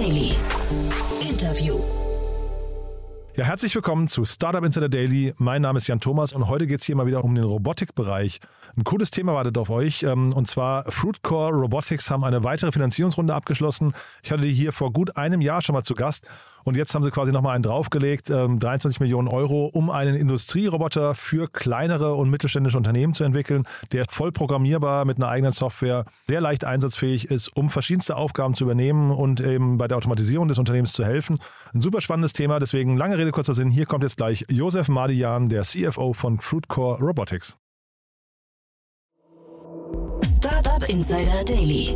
Daily. 0.00 0.34
Interview. 1.20 1.78
Ja, 3.36 3.44
herzlich 3.44 3.74
willkommen 3.74 4.08
zu 4.08 4.24
Startup 4.24 4.64
Insider 4.64 4.88
Daily. 4.88 5.34
Mein 5.36 5.60
Name 5.60 5.76
ist 5.76 5.88
Jan 5.88 6.00
Thomas 6.00 6.32
und 6.32 6.48
heute 6.48 6.66
geht 6.66 6.80
es 6.80 6.86
hier 6.86 6.96
mal 6.96 7.04
wieder 7.06 7.22
um 7.22 7.34
den 7.34 7.44
Robotikbereich. 7.44 8.40
Ein 8.76 8.84
cooles 8.84 9.10
Thema 9.10 9.34
wartet 9.34 9.58
auf 9.58 9.70
euch 9.70 10.02
ähm, 10.04 10.32
und 10.32 10.46
zwar 10.46 10.90
Fruitcore 10.90 11.52
Robotics 11.52 12.10
haben 12.10 12.24
eine 12.24 12.44
weitere 12.44 12.72
Finanzierungsrunde 12.72 13.34
abgeschlossen. 13.34 13.92
Ich 14.22 14.30
hatte 14.30 14.42
die 14.42 14.52
hier 14.52 14.72
vor 14.72 14.92
gut 14.92 15.16
einem 15.16 15.40
Jahr 15.40 15.62
schon 15.62 15.74
mal 15.74 15.82
zu 15.82 15.94
Gast 15.94 16.26
und 16.64 16.76
jetzt 16.76 16.94
haben 16.94 17.02
sie 17.02 17.10
quasi 17.10 17.32
nochmal 17.32 17.54
einen 17.54 17.62
draufgelegt, 17.62 18.28
23 18.28 18.84
ähm, 19.00 19.04
Millionen 19.04 19.28
Euro, 19.28 19.66
um 19.66 19.90
einen 19.90 20.14
Industrieroboter 20.14 21.14
für 21.14 21.48
kleinere 21.48 22.14
und 22.14 22.30
mittelständische 22.30 22.76
Unternehmen 22.76 23.14
zu 23.14 23.24
entwickeln, 23.24 23.64
der 23.92 24.04
voll 24.08 24.32
programmierbar 24.32 25.04
mit 25.04 25.16
einer 25.16 25.28
eigenen 25.28 25.52
Software 25.52 26.04
sehr 26.28 26.40
leicht 26.40 26.64
einsatzfähig 26.64 27.30
ist, 27.30 27.48
um 27.56 27.70
verschiedenste 27.70 28.16
Aufgaben 28.16 28.54
zu 28.54 28.64
übernehmen 28.64 29.10
und 29.10 29.40
eben 29.40 29.78
bei 29.78 29.88
der 29.88 29.96
Automatisierung 29.96 30.48
des 30.48 30.58
Unternehmens 30.58 30.92
zu 30.92 31.04
helfen. 31.04 31.38
Ein 31.74 31.82
super 31.82 32.00
spannendes 32.00 32.32
Thema, 32.32 32.58
deswegen 32.58 32.96
lange 32.96 33.18
Rede, 33.18 33.32
kurzer 33.32 33.54
Sinn. 33.54 33.70
Hier 33.70 33.86
kommt 33.86 34.04
jetzt 34.04 34.16
gleich 34.16 34.44
Josef 34.48 34.88
Madian, 34.88 35.48
der 35.48 35.62
CFO 35.62 36.12
von 36.12 36.38
Fruitcore 36.38 37.00
Robotics. 37.00 37.59
Startup 40.80 40.88
Insider 40.88 41.44
Daily. 41.44 41.94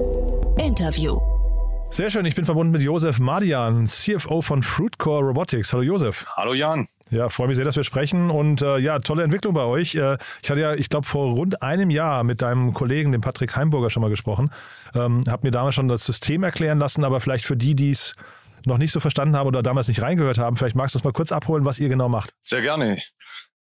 Interview. 0.58 1.18
Sehr 1.90 2.10
schön, 2.10 2.26
ich 2.26 2.34
bin 2.34 2.44
verbunden 2.44 2.72
mit 2.72 2.82
Josef 2.82 3.18
Madian, 3.18 3.86
CFO 3.86 4.42
von 4.42 4.62
Fruitcore 4.62 5.24
Robotics. 5.24 5.72
Hallo 5.72 5.82
Josef. 5.82 6.26
Hallo 6.36 6.54
Jan. 6.54 6.88
Ja, 7.10 7.28
freue 7.28 7.48
mich 7.48 7.56
sehr, 7.56 7.64
dass 7.64 7.76
wir 7.76 7.84
sprechen 7.84 8.30
und 8.30 8.62
äh, 8.62 8.78
ja, 8.78 8.98
tolle 8.98 9.22
Entwicklung 9.22 9.54
bei 9.54 9.64
euch. 9.64 9.94
Äh, 9.94 10.18
ich 10.42 10.50
hatte 10.50 10.60
ja, 10.60 10.74
ich 10.74 10.88
glaube, 10.88 11.06
vor 11.06 11.32
rund 11.34 11.62
einem 11.62 11.90
Jahr 11.90 12.24
mit 12.24 12.42
deinem 12.42 12.74
Kollegen, 12.74 13.12
dem 13.12 13.20
Patrick 13.20 13.56
Heimburger, 13.56 13.90
schon 13.90 14.02
mal 14.02 14.10
gesprochen. 14.10 14.50
Ähm, 14.94 15.22
hab 15.28 15.44
mir 15.44 15.50
damals 15.50 15.76
schon 15.76 15.88
das 15.88 16.04
System 16.04 16.42
erklären 16.42 16.78
lassen, 16.78 17.04
aber 17.04 17.20
vielleicht 17.20 17.44
für 17.44 17.56
die, 17.56 17.74
die 17.74 17.90
es 17.90 18.14
noch 18.66 18.78
nicht 18.78 18.92
so 18.92 19.00
verstanden 19.00 19.36
haben 19.36 19.46
oder 19.46 19.62
damals 19.62 19.88
nicht 19.88 20.02
reingehört 20.02 20.38
haben, 20.38 20.56
vielleicht 20.56 20.76
magst 20.76 20.94
du 20.94 20.98
uns 20.98 21.04
mal 21.04 21.12
kurz 21.12 21.32
abholen, 21.32 21.64
was 21.64 21.78
ihr 21.78 21.88
genau 21.88 22.08
macht. 22.08 22.34
Sehr 22.42 22.60
gerne. 22.60 22.98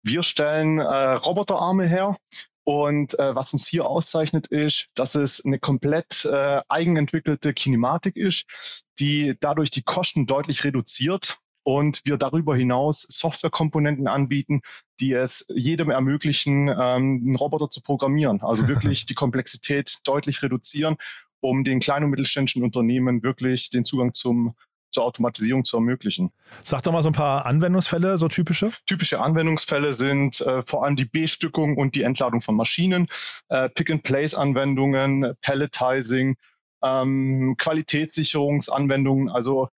Wir 0.02 0.22
stellen 0.22 0.78
äh, 0.78 1.12
Roboterarme 1.12 1.86
her 1.86 2.16
und 2.64 3.18
äh, 3.18 3.34
was 3.34 3.52
uns 3.52 3.66
hier 3.66 3.86
auszeichnet, 3.86 4.46
ist, 4.48 4.90
dass 4.94 5.14
es 5.14 5.44
eine 5.44 5.58
komplett 5.58 6.24
äh, 6.24 6.60
eigenentwickelte 6.68 7.54
Kinematik 7.54 8.16
ist, 8.16 8.84
die 8.98 9.36
dadurch 9.40 9.70
die 9.70 9.82
Kosten 9.82 10.26
deutlich 10.26 10.64
reduziert 10.64 11.38
und 11.62 12.02
wir 12.04 12.16
darüber 12.16 12.56
hinaus 12.56 13.02
Softwarekomponenten 13.02 14.08
anbieten, 14.08 14.60
die 14.98 15.12
es 15.12 15.46
jedem 15.48 15.90
ermöglichen, 15.90 16.68
ähm, 16.68 16.76
einen 16.76 17.36
Roboter 17.36 17.70
zu 17.70 17.80
programmieren. 17.82 18.40
Also 18.42 18.68
wirklich 18.68 19.06
die 19.06 19.14
Komplexität 19.14 19.98
deutlich 20.04 20.42
reduzieren, 20.42 20.96
um 21.40 21.64
den 21.64 21.80
kleinen 21.80 22.04
und 22.04 22.10
mittelständischen 22.10 22.62
Unternehmen 22.62 23.22
wirklich 23.22 23.70
den 23.70 23.84
Zugang 23.84 24.14
zum 24.14 24.54
zur 24.90 25.04
Automatisierung 25.04 25.64
zu 25.64 25.76
ermöglichen. 25.76 26.32
Sag 26.62 26.82
doch 26.82 26.92
mal 26.92 27.02
so 27.02 27.08
ein 27.08 27.14
paar 27.14 27.46
Anwendungsfälle, 27.46 28.18
so 28.18 28.28
typische. 28.28 28.70
Typische 28.86 29.20
Anwendungsfälle 29.20 29.94
sind 29.94 30.40
äh, 30.40 30.62
vor 30.66 30.84
allem 30.84 30.96
die 30.96 31.04
Bestückung 31.04 31.76
und 31.76 31.94
die 31.94 32.02
Entladung 32.02 32.40
von 32.40 32.56
Maschinen, 32.56 33.06
äh, 33.48 33.68
Pick-and-Place-Anwendungen, 33.68 35.34
Palletizing, 35.42 36.36
ähm, 36.82 37.54
Qualitätssicherungsanwendungen, 37.58 39.30
also 39.30 39.68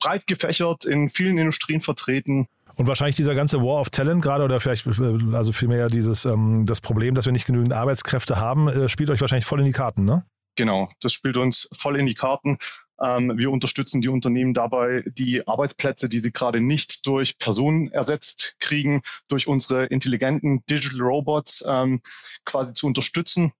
breit 0.00 0.26
gefächert 0.26 0.84
in 0.84 1.08
vielen 1.08 1.38
Industrien 1.38 1.80
vertreten. 1.80 2.48
Und 2.74 2.86
wahrscheinlich 2.86 3.16
dieser 3.16 3.34
ganze 3.34 3.60
War 3.60 3.80
of 3.80 3.90
Talent 3.90 4.22
gerade 4.22 4.44
oder 4.44 4.58
vielleicht 4.58 4.86
äh, 4.86 5.18
also 5.34 5.52
vielmehr 5.52 5.88
dieses 5.88 6.24
ähm, 6.24 6.64
das 6.66 6.80
Problem, 6.80 7.14
dass 7.14 7.26
wir 7.26 7.32
nicht 7.32 7.46
genügend 7.46 7.72
Arbeitskräfte 7.72 8.36
haben, 8.36 8.68
äh, 8.68 8.88
spielt 8.88 9.10
euch 9.10 9.20
wahrscheinlich 9.20 9.46
voll 9.46 9.60
in 9.60 9.66
die 9.66 9.72
Karten, 9.72 10.04
ne? 10.04 10.24
Genau, 10.56 10.90
das 11.00 11.12
spielt 11.12 11.36
uns 11.38 11.68
voll 11.72 11.98
in 11.98 12.06
die 12.06 12.14
Karten. 12.14 12.58
Ähm, 13.02 13.36
wir 13.36 13.50
unterstützen 13.50 14.00
die 14.00 14.08
Unternehmen 14.08 14.54
dabei, 14.54 15.02
die 15.06 15.46
Arbeitsplätze, 15.46 16.08
die 16.08 16.20
sie 16.20 16.32
gerade 16.32 16.60
nicht 16.60 17.06
durch 17.06 17.38
Personen 17.38 17.90
ersetzt 17.90 18.56
kriegen, 18.60 19.02
durch 19.28 19.48
unsere 19.48 19.86
intelligenten 19.86 20.64
Digital 20.66 21.00
Robots 21.00 21.64
ähm, 21.66 22.00
quasi 22.44 22.74
zu 22.74 22.86
unterstützen 22.86 23.52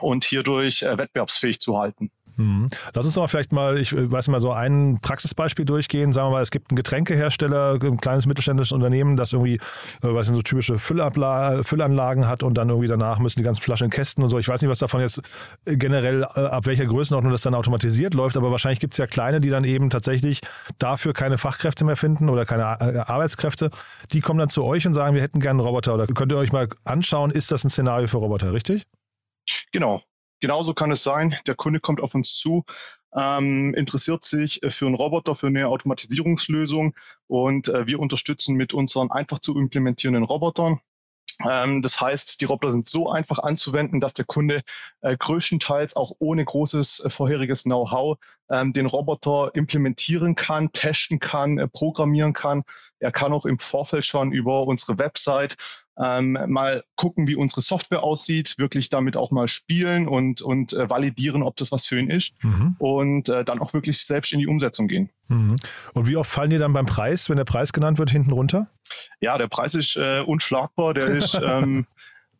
und 0.00 0.24
hierdurch 0.24 0.82
äh, 0.82 0.98
wettbewerbsfähig 0.98 1.60
zu 1.60 1.78
halten. 1.78 2.10
Mhm. 2.36 2.66
Lass 2.94 3.04
uns 3.06 3.14
doch 3.14 3.28
vielleicht 3.28 3.52
mal, 3.52 3.78
ich 3.78 3.94
weiß 3.94 4.28
mal, 4.28 4.40
so 4.40 4.52
ein 4.52 4.98
Praxisbeispiel 5.00 5.64
durchgehen. 5.64 6.12
Sagen 6.12 6.28
wir 6.28 6.32
mal, 6.32 6.42
es 6.42 6.50
gibt 6.50 6.70
einen 6.70 6.76
Getränkehersteller, 6.76 7.78
ein 7.80 8.00
kleines 8.00 8.26
mittelständisches 8.26 8.72
Unternehmen, 8.72 9.16
das 9.16 9.32
irgendwie, 9.32 9.54
äh, 9.54 9.60
weiß 10.02 10.28
nicht, 10.28 10.36
so 10.36 10.42
typische 10.42 10.78
Füllabla 10.78 11.62
Füllanlagen 11.62 12.26
hat 12.26 12.42
und 12.42 12.54
dann 12.54 12.68
irgendwie 12.68 12.88
danach 12.88 13.18
müssen 13.18 13.38
die 13.38 13.44
ganzen 13.44 13.62
Flaschen 13.62 13.86
in 13.86 13.90
Kästen 13.90 14.24
und 14.24 14.30
so. 14.30 14.38
Ich 14.38 14.48
weiß 14.48 14.60
nicht, 14.62 14.70
was 14.70 14.80
davon 14.80 15.00
jetzt 15.00 15.22
äh, 15.64 15.76
generell, 15.76 16.22
äh, 16.22 16.40
ab 16.40 16.66
welcher 16.66 16.86
Größenordnung 16.86 17.32
das 17.32 17.42
dann 17.42 17.54
automatisiert 17.54 18.14
läuft, 18.14 18.36
aber 18.36 18.50
wahrscheinlich 18.50 18.80
gibt 18.80 18.94
es 18.94 18.98
ja 18.98 19.06
kleine, 19.06 19.40
die 19.40 19.50
dann 19.50 19.64
eben 19.64 19.90
tatsächlich 19.90 20.40
dafür 20.78 21.12
keine 21.12 21.38
Fachkräfte 21.38 21.84
mehr 21.84 21.96
finden 21.96 22.28
oder 22.28 22.44
keine 22.44 22.64
Arbeitskräfte. 23.08 23.70
Die 24.12 24.20
kommen 24.20 24.38
dann 24.38 24.48
zu 24.48 24.64
euch 24.64 24.86
und 24.86 24.94
sagen, 24.94 25.14
wir 25.14 25.22
hätten 25.22 25.40
gerne 25.40 25.60
einen 25.60 25.66
Roboter 25.66 25.94
oder 25.94 26.06
könnt 26.06 26.32
ihr 26.32 26.38
euch 26.38 26.52
mal 26.52 26.68
anschauen, 26.84 27.30
ist 27.30 27.50
das 27.50 27.64
ein 27.64 27.70
Szenario 27.70 28.08
für 28.08 28.18
Roboter, 28.18 28.52
richtig? 28.52 28.84
Genau, 29.72 30.02
Genauso 30.44 30.74
kann 30.74 30.92
es 30.92 31.02
sein, 31.02 31.34
der 31.46 31.54
Kunde 31.54 31.80
kommt 31.80 32.02
auf 32.02 32.14
uns 32.14 32.34
zu, 32.34 32.66
ähm, 33.16 33.72
interessiert 33.72 34.24
sich 34.24 34.62
äh, 34.62 34.70
für 34.70 34.84
einen 34.84 34.94
Roboter, 34.94 35.34
für 35.34 35.46
eine 35.46 35.68
Automatisierungslösung 35.68 36.94
und 37.28 37.68
äh, 37.68 37.86
wir 37.86 37.98
unterstützen 37.98 38.54
mit 38.54 38.74
unseren 38.74 39.10
einfach 39.10 39.38
zu 39.38 39.58
implementierenden 39.58 40.22
Robotern 40.22 40.80
ähm, 41.48 41.82
das 41.82 42.00
heißt, 42.00 42.40
die 42.40 42.44
Roboter 42.44 42.72
sind 42.72 42.88
so 42.88 43.10
einfach 43.10 43.38
anzuwenden, 43.38 44.00
dass 44.00 44.14
der 44.14 44.24
Kunde 44.24 44.62
äh, 45.00 45.16
größtenteils 45.16 45.96
auch 45.96 46.12
ohne 46.18 46.44
großes 46.44 47.00
äh, 47.00 47.10
vorheriges 47.10 47.64
Know-how 47.64 48.18
ähm, 48.50 48.72
den 48.72 48.86
Roboter 48.86 49.50
implementieren 49.54 50.36
kann, 50.36 50.72
testen 50.72 51.18
kann, 51.18 51.58
äh, 51.58 51.66
programmieren 51.66 52.34
kann. 52.34 52.62
Er 52.98 53.10
kann 53.10 53.32
auch 53.32 53.46
im 53.46 53.58
Vorfeld 53.58 54.06
schon 54.06 54.32
über 54.32 54.66
unsere 54.66 54.98
Website 54.98 55.56
ähm, 56.02 56.38
mal 56.48 56.84
gucken, 56.96 57.28
wie 57.28 57.36
unsere 57.36 57.60
Software 57.60 58.02
aussieht, 58.02 58.58
wirklich 58.58 58.90
damit 58.90 59.16
auch 59.16 59.30
mal 59.30 59.48
spielen 59.48 60.08
und, 60.08 60.42
und 60.42 60.72
äh, 60.72 60.90
validieren, 60.90 61.42
ob 61.42 61.56
das 61.56 61.72
was 61.72 61.86
für 61.86 61.98
ihn 61.98 62.10
ist 62.10 62.32
mhm. 62.42 62.76
und 62.78 63.28
äh, 63.28 63.44
dann 63.44 63.60
auch 63.60 63.74
wirklich 63.74 64.04
selbst 64.04 64.32
in 64.32 64.40
die 64.40 64.46
Umsetzung 64.46 64.88
gehen. 64.88 65.10
Mhm. 65.28 65.56
Und 65.92 66.08
wie 66.08 66.16
oft 66.16 66.30
fallen 66.30 66.50
die 66.50 66.58
dann 66.58 66.72
beim 66.72 66.86
Preis, 66.86 67.30
wenn 67.30 67.36
der 67.36 67.44
Preis 67.44 67.72
genannt 67.72 67.98
wird, 67.98 68.10
hinten 68.10 68.32
runter? 68.32 68.68
Ja, 69.20 69.38
der 69.38 69.48
Preis 69.48 69.74
ist 69.74 69.96
äh, 69.96 70.20
unschlagbar. 70.20 70.94
Der 70.94 71.06
ist 71.08 71.40
ähm, 71.44 71.86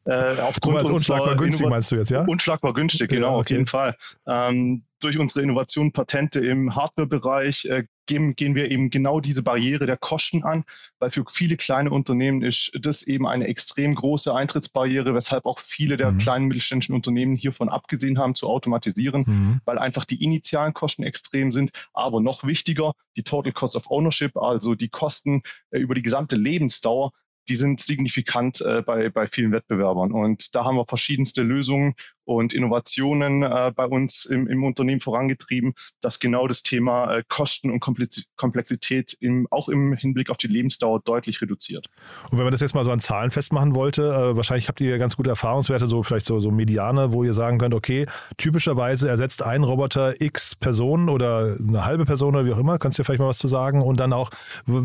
äh, 0.05 0.41
aufgrund 0.41 0.91
unschlagbar 0.91 1.37
günstig 1.37 1.69
meinst 1.69 1.91
du 1.91 1.97
jetzt, 1.97 2.11
ja? 2.11 2.25
Unschlagbar 2.27 2.75
günstig, 2.75 3.09
genau, 3.09 3.29
ja, 3.29 3.33
okay. 3.33 3.41
auf 3.41 3.51
jeden 3.51 3.67
Fall. 3.67 3.97
Ähm, 4.27 4.85
durch 5.05 5.19
unsere 5.19 5.43
Innovation, 5.43 5.93
Patente 5.93 6.41
im 6.41 6.75
Hardware-Bereich 6.75 7.67
äh, 7.67 7.85
gehen, 8.07 8.35
gehen 8.37 8.55
wir 8.55 8.71
eben 8.71 8.91
genau 8.91 9.21
diese 9.21 9.43
Barriere 9.43 9.87
der 9.87 9.97
Kosten 9.97 10.43
an, 10.43 10.65
weil 10.99 11.11
für 11.11 11.25
viele 11.31 11.57
kleine 11.57 11.91
Unternehmen 11.91 12.43
ist 12.43 12.73
das 12.81 13.03
eben 13.03 13.27
eine 13.27 13.47
extrem 13.47 13.95
große 13.95 14.35
Eintrittsbarriere, 14.35 15.15
weshalb 15.15 15.47
auch 15.47 15.59
viele 15.59 15.97
der 15.97 16.13
mhm. 16.13 16.19
kleinen 16.19 16.47
mittelständischen 16.47 16.95
Unternehmen 16.95 17.37
hiervon 17.37 17.69
abgesehen 17.69 18.19
haben 18.19 18.35
zu 18.35 18.49
automatisieren, 18.49 19.25
mhm. 19.27 19.61
weil 19.65 19.79
einfach 19.79 20.05
die 20.05 20.23
initialen 20.23 20.75
Kosten 20.75 21.03
extrem 21.03 21.53
sind, 21.53 21.71
aber 21.93 22.21
noch 22.21 22.45
wichtiger, 22.45 22.93
die 23.17 23.23
Total 23.23 23.53
Cost 23.53 23.77
of 23.77 23.91
Ownership, 23.91 24.37
also 24.37 24.75
die 24.75 24.89
Kosten 24.89 25.43
äh, 25.71 25.79
über 25.79 25.95
die 25.95 26.03
gesamte 26.03 26.37
Lebensdauer, 26.37 27.13
die 27.49 27.57
sind 27.57 27.81
signifikant 27.81 28.61
äh, 28.61 28.83
bei, 28.83 29.11
bei 29.11 29.27
vielen 29.27 29.53
Wettbewerbern. 29.53 30.13
Und 30.13 30.55
da 30.55 30.65
haben 30.65 30.77
wir 30.77 30.87
verschiedenste 30.87 31.43
Lösungen 31.43 31.95
und 32.25 32.53
Innovationen 32.53 33.43
äh, 33.43 33.73
bei 33.75 33.85
uns 33.85 34.25
im, 34.25 34.49
im 34.49 34.65
Unternehmen 34.65 35.01
vorangetrieben, 35.01 35.75
dass 36.01 36.21
genau 36.21 36.49
das 36.49 36.63
Thema 36.63 37.17
äh, 37.17 37.23
Kosten 37.29 37.71
und 37.71 37.81
Komplexität 37.81 39.17
im, 39.21 39.47
auch 39.51 39.69
im 39.69 39.93
Hinblick 39.93 40.31
auf 40.31 40.39
die 40.39 40.47
Lebensdauer 40.47 41.01
deutlich 41.05 41.41
reduziert. 41.43 41.87
Und 42.31 42.39
wenn 42.39 42.45
man 42.45 42.53
das 42.53 42.61
jetzt 42.61 42.75
mal 42.75 42.85
so 42.85 42.91
an 42.91 43.01
Zahlen 43.01 43.31
festmachen 43.31 43.75
wollte, 43.75 44.03
äh, 44.03 44.37
wahrscheinlich 44.37 44.69
habt 44.69 44.81
ihr 44.81 44.97
ganz 44.99 45.17
gute 45.17 45.31
Erfahrungswerte, 45.31 45.87
so 45.87 46.03
vielleicht 46.03 46.27
so, 46.27 46.41
so 46.41 46.51
Mediane, 46.51 47.13
wo 47.13 47.25
ihr 47.25 47.35
sagen 47.35 47.59
könnt, 47.59 47.75
okay, 47.75 48.07
typischerweise 48.39 49.09
ersetzt 49.09 49.43
ein 49.43 49.63
Roboter 49.63 50.21
x 50.21 50.57
Personen 50.57 51.09
oder 51.09 51.57
eine 51.59 51.85
halbe 51.85 52.05
Person 52.05 52.35
oder 52.35 52.47
wie 52.47 52.53
auch 52.53 52.59
immer, 52.59 52.79
kannst 52.79 52.99
du 52.99 53.03
dir 53.03 53.05
vielleicht 53.05 53.21
mal 53.21 53.29
was 53.29 53.39
zu 53.39 53.49
sagen 53.49 53.83
und 53.83 54.01
dann 54.01 54.13
auch, 54.13 54.31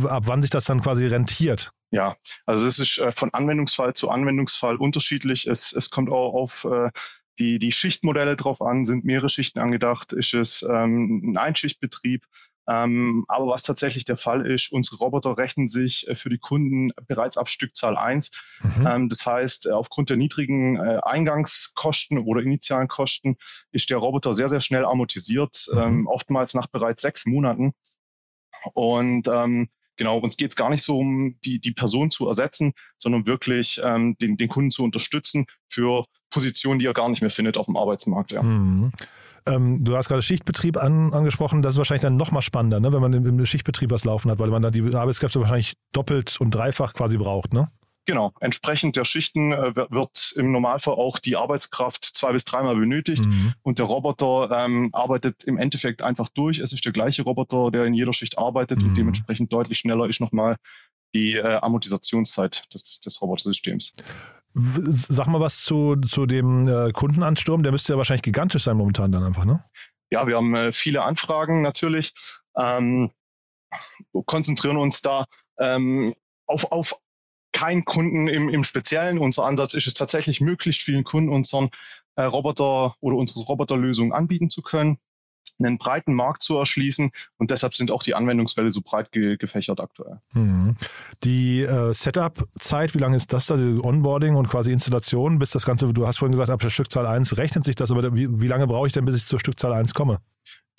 ab 0.07 0.23
wann 0.25 0.41
sich 0.41 0.51
das 0.51 0.65
dann 0.65 0.81
quasi 0.81 1.05
rentiert? 1.07 1.71
Ja, 1.91 2.18
also 2.45 2.65
es 2.68 2.80
ist 2.80 3.00
äh, 3.00 3.12
von 3.12 3.33
Anwendungsfall 3.33 3.94
zu 3.94 4.09
Anwendungsfall 4.09 4.75
unterschiedlich. 4.75 5.47
Es, 5.47 5.74
es 5.74 5.89
kommt 5.89 6.12
auch 6.12 6.33
auf 6.33 6.65
äh, 6.65 6.91
die, 7.39 7.57
die 7.57 7.71
Schichtmodelle 7.71 8.36
drauf 8.36 8.62
an, 8.62 8.86
sind 8.86 9.06
mehrere 9.06 9.30
Schichten 9.30 9.59
angedacht, 9.59 10.13
ist 10.13 10.33
es 10.33 10.62
ähm, 10.62 11.31
ein 11.31 11.38
Einschichtbetrieb. 11.38 12.25
Ähm, 12.68 13.25
aber 13.27 13.47
was 13.47 13.63
tatsächlich 13.63 14.06
der 14.06 14.18
Fall 14.18 14.45
ist, 14.45 14.71
unsere 14.71 14.97
Roboter 14.97 15.38
rechnen 15.39 15.69
sich 15.69 16.07
äh, 16.07 16.15
für 16.15 16.30
die 16.30 16.38
Kunden 16.38 16.91
bereits 17.07 17.38
ab 17.38 17.50
Stückzahl 17.50 17.97
1. 17.97 18.30
Mhm. 18.62 18.88
Ähm, 18.88 19.09
das 19.09 19.25
heißt, 19.25 19.68
äh, 19.68 19.71
aufgrund 19.71 20.12
der 20.12 20.18
niedrigen 20.18 20.75
äh, 20.75 21.00
Eingangskosten 21.01 22.19
oder 22.19 22.41
initialen 22.41 22.88
Kosten 22.88 23.38
ist 23.71 23.89
der 23.89 23.97
Roboter 23.97 24.36
sehr, 24.36 24.50
sehr 24.50 24.62
schnell 24.62 24.86
amortisiert, 24.86 25.65
mhm. 25.74 25.80
ähm, 25.80 26.07
oftmals 26.07 26.53
nach 26.53 26.68
bereits 26.68 27.01
sechs 27.01 27.25
Monaten. 27.25 27.74
Und 28.74 29.27
ähm, 29.30 29.69
genau, 30.00 30.18
uns 30.18 30.38
geht 30.38 30.50
es 30.50 30.56
gar 30.56 30.69
nicht 30.69 30.84
so 30.84 30.98
um 30.98 31.36
die, 31.46 31.60
die 31.60 31.74
Person 31.74 32.10
zu 32.10 32.28
ersetzen, 32.28 32.74
sondern 32.98 33.28
wirklich 33.28 33.80
ähm, 33.84 34.16
den, 34.19 34.38
den 34.38 34.48
Kunden 34.48 34.72
zu 34.72 34.84
unterstützen 34.84 35.46
für 35.68 36.06
Positionen, 36.31 36.80
die 36.80 36.88
er 36.88 36.94
gar 36.94 37.10
nicht 37.10 37.22
mehr 37.22 37.30
findet 37.30 37.57
auf 37.57 37.68
dem 37.68 37.78
Arbeitsmarkt. 37.78 38.31
Ja. 38.31 38.42
Mhm. 38.42 38.92
Ähm, 39.46 39.84
du 39.84 39.96
hast 39.96 40.07
gerade 40.07 40.22
Schichtbetrieb 40.22 40.78
an, 40.78 41.13
angesprochen. 41.13 41.62
Das 41.62 41.74
ist 41.74 41.78
wahrscheinlich 41.78 42.01
dann 42.01 42.18
noch 42.18 42.31
mal 42.31 42.42
spannender, 42.42 42.80
ne? 42.80 42.92
wenn 42.94 43.01
man 43.01 43.13
im 43.13 43.46
Schichtbetrieb 43.46 43.92
was 43.92 44.06
laufen 44.06 44.31
hat, 44.31 44.40
weil 44.40 44.50
man 44.50 44.62
dann 44.62 44.74
die 44.74 44.81
Arbeitskräfte 44.96 45.40
wahrscheinlich 45.42 45.75
doppelt 45.92 46.40
und 46.40 46.51
dreifach 46.51 46.94
quasi 46.94 47.18
braucht. 47.18 47.54
Ne? 47.54 47.69
Genau, 48.09 48.33
entsprechend 48.39 48.95
der 48.95 49.06
Schichten 49.06 49.51
äh, 49.51 49.75
wird 49.75 50.33
im 50.35 50.51
Normalfall 50.51 50.95
auch 50.95 51.19
die 51.19 51.35
Arbeitskraft 51.35 52.03
zwei 52.03 52.31
bis 52.31 52.44
dreimal 52.44 52.75
benötigt 52.75 53.23
mhm. 53.23 53.53
und 53.61 53.77
der 53.77 53.85
Roboter 53.85 54.50
ähm, 54.50 54.89
arbeitet 54.94 55.44
im 55.44 55.59
Endeffekt 55.59 56.01
einfach 56.01 56.27
durch. 56.29 56.57
Es 56.57 56.73
ist 56.73 56.83
der 56.83 56.91
gleiche 56.91 57.21
Roboter, 57.21 57.69
der 57.69 57.85
in 57.85 57.94
jeder 57.94 58.11
Schicht 58.11 58.39
arbeitet 58.39 58.81
mhm. 58.81 58.88
und 58.88 58.97
dementsprechend 58.97 59.53
deutlich 59.53 59.77
schneller 59.77 60.09
ist 60.09 60.21
nochmal 60.21 60.56
die 61.13 61.35
äh, 61.35 61.59
Amortisationszeit 61.61 62.73
des, 62.73 63.00
des 63.00 63.21
Robotersystems. 63.21 63.94
Sag 64.55 65.27
mal 65.27 65.39
was 65.39 65.62
zu, 65.62 65.95
zu 65.97 66.25
dem 66.25 66.67
äh, 66.67 66.91
Kundenansturm, 66.91 67.62
der 67.62 67.71
müsste 67.71 67.94
ja 67.94 67.97
wahrscheinlich 67.97 68.23
gigantisch 68.23 68.63
sein 68.63 68.75
momentan 68.75 69.12
dann 69.12 69.23
einfach, 69.23 69.45
ne? 69.45 69.63
Ja, 70.09 70.25
wir 70.25 70.35
haben 70.35 70.55
äh, 70.55 70.71
viele 70.71 71.03
Anfragen 71.03 71.62
natürlich, 71.62 72.15
ähm, 72.57 73.12
konzentrieren 74.25 74.77
uns 74.77 75.03
da 75.03 75.25
ähm, 75.59 76.15
auf, 76.47 76.71
auf 76.71 76.95
kein 77.51 77.86
Kunden 77.86 78.28
im, 78.28 78.50
im 78.50 78.63
Speziellen. 78.63 79.19
Unser 79.19 79.46
Ansatz 79.46 79.74
ist 79.74 79.88
es 79.88 79.94
tatsächlich, 79.94 80.42
möglichst 80.42 80.81
vielen 80.81 81.04
Kunden 81.04 81.30
unseren 81.30 81.69
äh, 82.16 82.24
Roboter 82.24 82.96
oder 83.00 83.16
unsere 83.16 83.42
Roboterlösung 83.42 84.13
anbieten 84.13 84.50
zu 84.50 84.62
können, 84.62 84.98
einen 85.57 85.78
breiten 85.78 86.13
Markt 86.13 86.42
zu 86.42 86.57
erschließen 86.57 87.12
und 87.38 87.51
deshalb 87.51 87.75
sind 87.75 87.92
auch 87.92 88.04
die 88.04 88.16
Anwendungsfälle 88.16 88.72
so 88.72 88.81
breit 88.81 89.12
ge 89.12 89.38
gefächert 89.38 89.80
aktuell. 89.80 90.19
Mhm. 90.34 90.75
Die 91.24 91.62
äh, 91.62 91.94
Setup-Zeit, 91.94 92.94
wie 92.94 93.00
lange 93.00 93.18
ist 93.18 93.34
das, 93.34 93.51
also 93.51 93.63
Onboarding 93.84 94.36
und 94.36 94.50
quasi 94.50 94.72
Installation, 94.72 95.40
bis 95.40 95.51
das 95.51 95.66
Ganze, 95.66 95.92
du 95.92 96.07
hast 96.07 96.19
vorhin 96.19 96.31
gesagt, 96.31 96.50
ab 96.50 96.62
der 96.62 96.69
Stückzahl 96.69 97.07
1 97.07 97.38
rechnet 97.38 97.66
sich 97.66 97.75
das, 97.75 97.92
aber 97.92 98.16
wie, 98.16 98.42
wie 98.42 98.48
lange 98.48 98.68
brauche 98.68 98.88
ich 98.88 98.94
denn, 98.94 99.06
bis 99.06 99.18
ich 99.18 99.25
zur 99.25 99.40
Stückzahl 99.40 99.74
1 99.74 99.94
komme? 99.94 100.19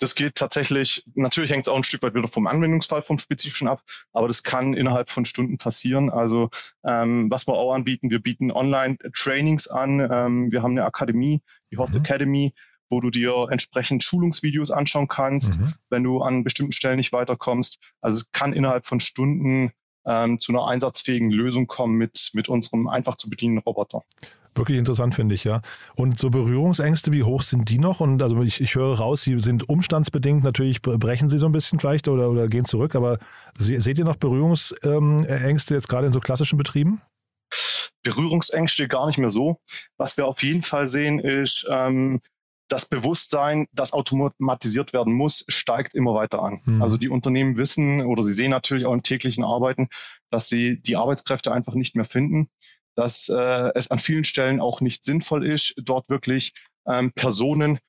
Das 0.01 0.15
geht 0.15 0.33
tatsächlich, 0.33 1.03
natürlich 1.13 1.51
hängt 1.51 1.61
es 1.61 1.67
auch 1.67 1.77
ein 1.77 1.83
Stück 1.83 2.01
weit 2.01 2.15
wieder 2.15 2.27
vom 2.27 2.47
Anwendungsfall, 2.47 3.03
vom 3.03 3.19
Spezifischen 3.19 3.67
ab, 3.67 3.83
aber 4.13 4.27
das 4.27 4.41
kann 4.41 4.73
innerhalb 4.73 5.11
von 5.11 5.25
Stunden 5.25 5.59
passieren. 5.59 6.09
Also 6.09 6.49
ähm, 6.83 7.29
was 7.29 7.45
wir 7.47 7.53
auch 7.53 7.71
anbieten, 7.71 8.09
wir 8.09 8.19
bieten 8.19 8.51
Online-Trainings 8.51 9.67
an. 9.67 9.99
Ähm, 9.99 10.51
wir 10.51 10.63
haben 10.63 10.71
eine 10.71 10.85
Akademie, 10.85 11.43
die 11.71 11.77
Host 11.77 11.93
mhm. 11.93 11.99
Academy, 11.99 12.55
wo 12.89 12.99
du 12.99 13.11
dir 13.11 13.47
entsprechend 13.51 14.03
Schulungsvideos 14.03 14.71
anschauen 14.71 15.07
kannst, 15.07 15.59
mhm. 15.59 15.75
wenn 15.91 16.03
du 16.03 16.23
an 16.23 16.43
bestimmten 16.43 16.71
Stellen 16.71 16.97
nicht 16.97 17.13
weiterkommst. 17.13 17.79
Also 18.01 18.17
es 18.17 18.31
kann 18.31 18.53
innerhalb 18.53 18.87
von 18.87 18.99
Stunden 18.99 19.71
ähm, 20.07 20.39
zu 20.39 20.51
einer 20.51 20.65
einsatzfähigen 20.67 21.29
Lösung 21.29 21.67
kommen 21.67 21.93
mit, 21.95 22.31
mit 22.33 22.49
unserem 22.49 22.87
einfach 22.87 23.17
zu 23.17 23.29
bedienenden 23.29 23.63
Roboter. 23.63 24.03
Wirklich 24.53 24.77
interessant, 24.77 25.15
finde 25.15 25.33
ich, 25.33 25.45
ja. 25.45 25.61
Und 25.95 26.19
so 26.19 26.29
Berührungsängste, 26.29 27.13
wie 27.13 27.23
hoch 27.23 27.41
sind 27.41 27.69
die 27.69 27.79
noch? 27.79 28.01
Und 28.01 28.21
also 28.21 28.41
ich, 28.41 28.59
ich 28.59 28.75
höre 28.75 28.97
raus, 28.97 29.21
sie 29.21 29.39
sind 29.39 29.69
umstandsbedingt, 29.69 30.43
natürlich 30.43 30.81
brechen 30.81 31.29
sie 31.29 31.37
so 31.37 31.45
ein 31.45 31.53
bisschen 31.53 31.79
vielleicht 31.79 32.09
oder, 32.09 32.29
oder 32.29 32.47
gehen 32.47 32.65
zurück, 32.65 32.95
aber 32.95 33.17
seht 33.57 33.97
ihr 33.97 34.05
noch 34.05 34.17
Berührungsängste 34.17 35.73
jetzt 35.73 35.87
gerade 35.87 36.07
in 36.07 36.13
so 36.13 36.19
klassischen 36.19 36.57
Betrieben? 36.57 37.01
Berührungsängste 38.03 38.87
gar 38.87 39.07
nicht 39.07 39.19
mehr 39.19 39.29
so. 39.29 39.59
Was 39.97 40.17
wir 40.17 40.25
auf 40.27 40.43
jeden 40.43 40.63
Fall 40.63 40.87
sehen, 40.87 41.19
ist, 41.19 41.65
ähm, 41.69 42.19
das 42.71 42.85
Bewusstsein, 42.85 43.67
das 43.73 43.91
automatisiert 43.93 44.93
werden 44.93 45.13
muss, 45.13 45.43
steigt 45.49 45.93
immer 45.93 46.13
weiter 46.13 46.41
an. 46.41 46.61
Mhm. 46.63 46.81
Also 46.81 46.97
die 46.97 47.09
Unternehmen 47.09 47.57
wissen 47.57 48.01
oder 48.01 48.23
sie 48.23 48.33
sehen 48.33 48.51
natürlich 48.51 48.85
auch 48.85 48.93
im 48.93 49.03
täglichen 49.03 49.43
Arbeiten, 49.43 49.89
dass 50.29 50.47
sie 50.47 50.81
die 50.81 50.95
Arbeitskräfte 50.95 51.51
einfach 51.51 51.73
nicht 51.73 51.95
mehr 51.95 52.05
finden 52.05 52.49
dass 52.95 53.29
äh, 53.29 53.71
es 53.75 53.91
an 53.91 53.99
vielen 53.99 54.23
Stellen 54.23 54.59
auch 54.59 54.81
nicht 54.81 55.03
sinnvoll 55.03 55.45
ist, 55.45 55.73
dort 55.77 56.09
wirklich 56.09 56.53
ähm, 56.85 57.11
Personen 57.13 57.79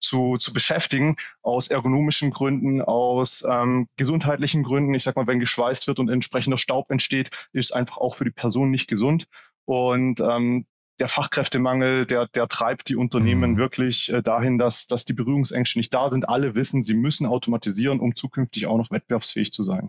zu, 0.00 0.36
zu 0.36 0.52
beschäftigen, 0.52 1.16
aus 1.42 1.68
ergonomischen 1.68 2.30
Gründen, 2.30 2.82
aus 2.82 3.44
ähm, 3.48 3.88
gesundheitlichen 3.96 4.62
Gründen. 4.62 4.94
Ich 4.94 5.02
sag 5.02 5.16
mal, 5.16 5.26
wenn 5.26 5.40
geschweißt 5.40 5.88
wird 5.88 5.98
und 5.98 6.10
entsprechender 6.10 6.58
Staub 6.58 6.90
entsteht, 6.90 7.30
ist 7.52 7.74
einfach 7.74 7.96
auch 7.96 8.14
für 8.14 8.24
die 8.24 8.30
Person 8.30 8.70
nicht 8.70 8.88
gesund. 8.88 9.26
Und 9.64 10.20
ähm, 10.20 10.66
der 11.00 11.08
Fachkräftemangel, 11.08 12.06
der, 12.06 12.28
der 12.28 12.46
treibt 12.48 12.88
die 12.88 12.96
Unternehmen 12.96 13.52
mhm. 13.52 13.56
wirklich 13.56 14.12
äh, 14.12 14.22
dahin, 14.22 14.58
dass, 14.58 14.86
dass 14.86 15.04
die 15.04 15.12
Berührungsängste 15.12 15.78
nicht 15.78 15.92
da 15.92 16.10
sind. 16.10 16.28
Alle 16.28 16.54
wissen, 16.54 16.82
sie 16.82 16.94
müssen 16.94 17.26
automatisieren, 17.26 18.00
um 18.00 18.14
zukünftig 18.14 18.66
auch 18.66 18.76
noch 18.76 18.90
wettbewerbsfähig 18.90 19.52
zu 19.52 19.62
sein. 19.62 19.88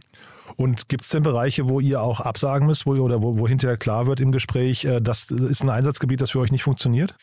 Und 0.55 0.89
gibt 0.89 1.03
es 1.03 1.09
denn 1.09 1.23
Bereiche, 1.23 1.69
wo 1.69 1.79
ihr 1.79 2.01
auch 2.01 2.21
absagen 2.21 2.67
müsst, 2.67 2.85
wo 2.85 2.95
ihr, 2.95 3.03
oder 3.03 3.21
wo, 3.21 3.37
wo 3.37 3.47
hinterher 3.47 3.77
klar 3.77 4.07
wird 4.07 4.19
im 4.19 4.31
Gespräch, 4.31 4.85
äh, 4.85 4.99
das 4.99 5.29
ist 5.29 5.63
ein 5.63 5.69
Einsatzgebiet, 5.69 6.21
das 6.21 6.31
für 6.31 6.39
euch 6.39 6.51
nicht 6.51 6.63
funktioniert? 6.63 7.15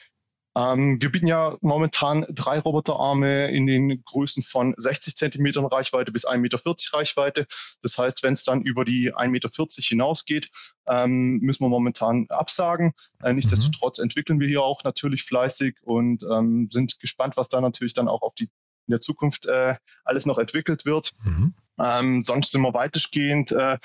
Ähm, 0.54 1.00
wir 1.00 1.10
bieten 1.10 1.26
ja 1.26 1.56
momentan 1.60 2.26
drei 2.30 2.58
Roboterarme 2.58 3.50
in 3.50 3.66
den 3.66 4.02
Größen 4.04 4.42
von 4.42 4.74
60 4.76 5.16
Zentimetern 5.16 5.64
Reichweite 5.64 6.12
bis 6.12 6.26
1,40 6.26 6.38
Meter 6.38 6.58
Reichweite. 6.92 7.46
Das 7.82 7.96
heißt, 7.96 8.22
wenn 8.22 8.34
es 8.34 8.44
dann 8.44 8.62
über 8.62 8.84
die 8.84 9.14
1,40 9.14 9.28
Meter 9.28 9.48
hinausgeht, 9.78 10.50
ähm, 10.86 11.38
müssen 11.38 11.64
wir 11.64 11.68
momentan 11.68 12.26
absagen. 12.28 12.92
Äh, 13.22 13.32
nichtsdestotrotz 13.32 13.98
mhm. 13.98 14.04
entwickeln 14.04 14.40
wir 14.40 14.48
hier 14.48 14.62
auch 14.62 14.84
natürlich 14.84 15.22
fleißig 15.22 15.76
und 15.82 16.22
ähm, 16.24 16.68
sind 16.70 16.98
gespannt, 17.00 17.36
was 17.36 17.48
da 17.48 17.60
natürlich 17.60 17.94
dann 17.94 18.08
auch 18.08 18.22
auf 18.22 18.34
die 18.34 18.50
in 18.88 18.92
der 18.92 19.00
Zukunft 19.00 19.46
äh, 19.46 19.76
alles 20.04 20.26
noch 20.26 20.38
entwickelt 20.38 20.84
wird. 20.84 21.12
Mhm. 21.24 21.54
Ähm, 21.78 22.22
sonst 22.22 22.54
immer 22.54 22.74
weitestgehend 22.74 23.52
äh, 23.52 23.78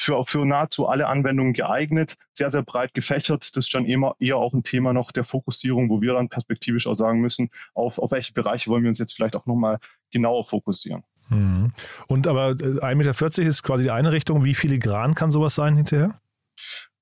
für, 0.00 0.24
für 0.24 0.44
nahezu 0.44 0.88
alle 0.88 1.06
Anwendungen 1.06 1.52
geeignet, 1.52 2.16
sehr, 2.32 2.50
sehr 2.50 2.62
breit 2.62 2.94
gefächert. 2.94 3.56
Das 3.56 3.64
ist 3.64 3.74
dann 3.74 3.84
eher, 3.84 4.14
eher 4.18 4.36
auch 4.36 4.52
ein 4.52 4.62
Thema 4.62 4.92
noch 4.92 5.12
der 5.12 5.24
Fokussierung, 5.24 5.90
wo 5.90 6.00
wir 6.00 6.14
dann 6.14 6.28
perspektivisch 6.28 6.86
auch 6.86 6.94
sagen 6.94 7.20
müssen, 7.20 7.50
auf, 7.74 7.98
auf 7.98 8.10
welche 8.10 8.32
Bereiche 8.32 8.70
wollen 8.70 8.82
wir 8.82 8.88
uns 8.88 8.98
jetzt 8.98 9.14
vielleicht 9.14 9.36
auch 9.36 9.46
nochmal 9.46 9.78
genauer 10.10 10.44
fokussieren. 10.44 11.04
Mhm. 11.28 11.72
Und 12.06 12.26
aber 12.26 12.50
1,40 12.50 12.82
äh, 12.82 12.94
Meter 12.94 13.42
ist 13.48 13.62
quasi 13.62 13.84
die 13.84 13.90
eine 13.90 14.12
Richtung. 14.12 14.44
Wie 14.44 14.54
filigran 14.54 15.14
kann 15.14 15.30
sowas 15.30 15.54
sein 15.54 15.76
hinterher? 15.76 16.20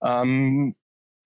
Ähm, 0.02 0.76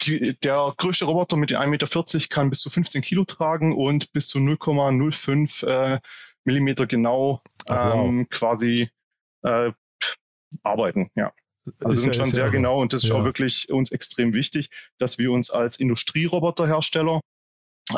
die, 0.02 0.38
der 0.40 0.74
größte 0.76 1.04
Roboter 1.04 1.36
mit 1.36 1.50
den 1.50 1.58
1,40 1.58 1.66
Meter 1.68 2.28
kann 2.28 2.50
bis 2.50 2.60
zu 2.60 2.70
15 2.70 3.02
Kilo 3.02 3.24
tragen 3.24 3.72
und 3.74 4.12
bis 4.12 4.28
zu 4.28 4.38
0,05 4.38 5.66
äh, 5.66 6.00
Millimeter 6.44 6.86
genau 6.86 7.40
Ach, 7.68 7.94
wow. 7.94 8.06
ähm, 8.06 8.28
quasi 8.28 8.90
äh, 9.42 9.72
arbeiten. 10.62 11.10
Ja. 11.14 11.32
Also 11.84 12.02
sind 12.02 12.16
schon 12.16 12.32
sehr 12.32 12.50
genau 12.50 12.80
und 12.80 12.92
das 12.92 13.04
ist 13.04 13.10
ja. 13.10 13.16
auch 13.16 13.24
wirklich 13.24 13.70
uns 13.70 13.92
extrem 13.92 14.34
wichtig, 14.34 14.70
dass 14.98 15.18
wir 15.18 15.30
uns 15.30 15.50
als 15.50 15.78
Industrieroboterhersteller 15.78 17.20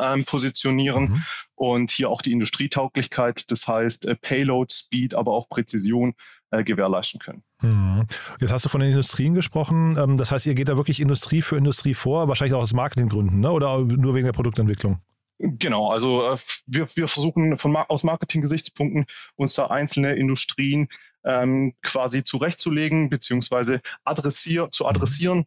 ähm, 0.00 0.24
positionieren 0.24 1.10
mhm. 1.10 1.24
und 1.54 1.90
hier 1.90 2.10
auch 2.10 2.22
die 2.22 2.32
Industrietauglichkeit, 2.32 3.50
das 3.50 3.68
heißt 3.68 4.06
äh, 4.06 4.16
Payload, 4.16 4.72
Speed, 4.72 5.14
aber 5.14 5.32
auch 5.32 5.48
Präzision 5.48 6.14
äh, 6.50 6.64
gewährleisten 6.64 7.20
können. 7.20 7.42
Mhm. 7.62 8.06
Jetzt 8.40 8.52
hast 8.52 8.64
du 8.64 8.68
von 8.68 8.80
den 8.80 8.90
Industrien 8.90 9.34
gesprochen. 9.34 9.96
Ähm, 9.98 10.16
das 10.16 10.30
heißt, 10.30 10.46
ihr 10.46 10.54
geht 10.54 10.68
da 10.68 10.76
wirklich 10.76 11.00
Industrie 11.00 11.42
für 11.42 11.56
Industrie 11.56 11.94
vor, 11.94 12.28
wahrscheinlich 12.28 12.54
auch 12.54 12.62
aus 12.62 12.72
Marketinggründen, 12.72 13.40
ne? 13.40 13.50
oder 13.50 13.78
nur 13.80 14.14
wegen 14.14 14.26
der 14.26 14.32
Produktentwicklung? 14.32 15.00
Genau, 15.38 15.90
also 15.90 16.32
äh, 16.32 16.36
wir, 16.66 16.86
wir 16.94 17.08
versuchen 17.08 17.58
von, 17.58 17.76
aus 17.76 18.04
Marketing-Gesichtspunkten 18.04 19.06
uns 19.36 19.54
da 19.54 19.66
einzelne 19.66 20.14
Industrien 20.14 20.88
ähm, 21.24 21.74
quasi 21.82 22.24
zurechtzulegen 22.24 23.08
beziehungsweise 23.08 23.80
adressier, 24.04 24.68
zu 24.70 24.86
adressieren. 24.86 25.46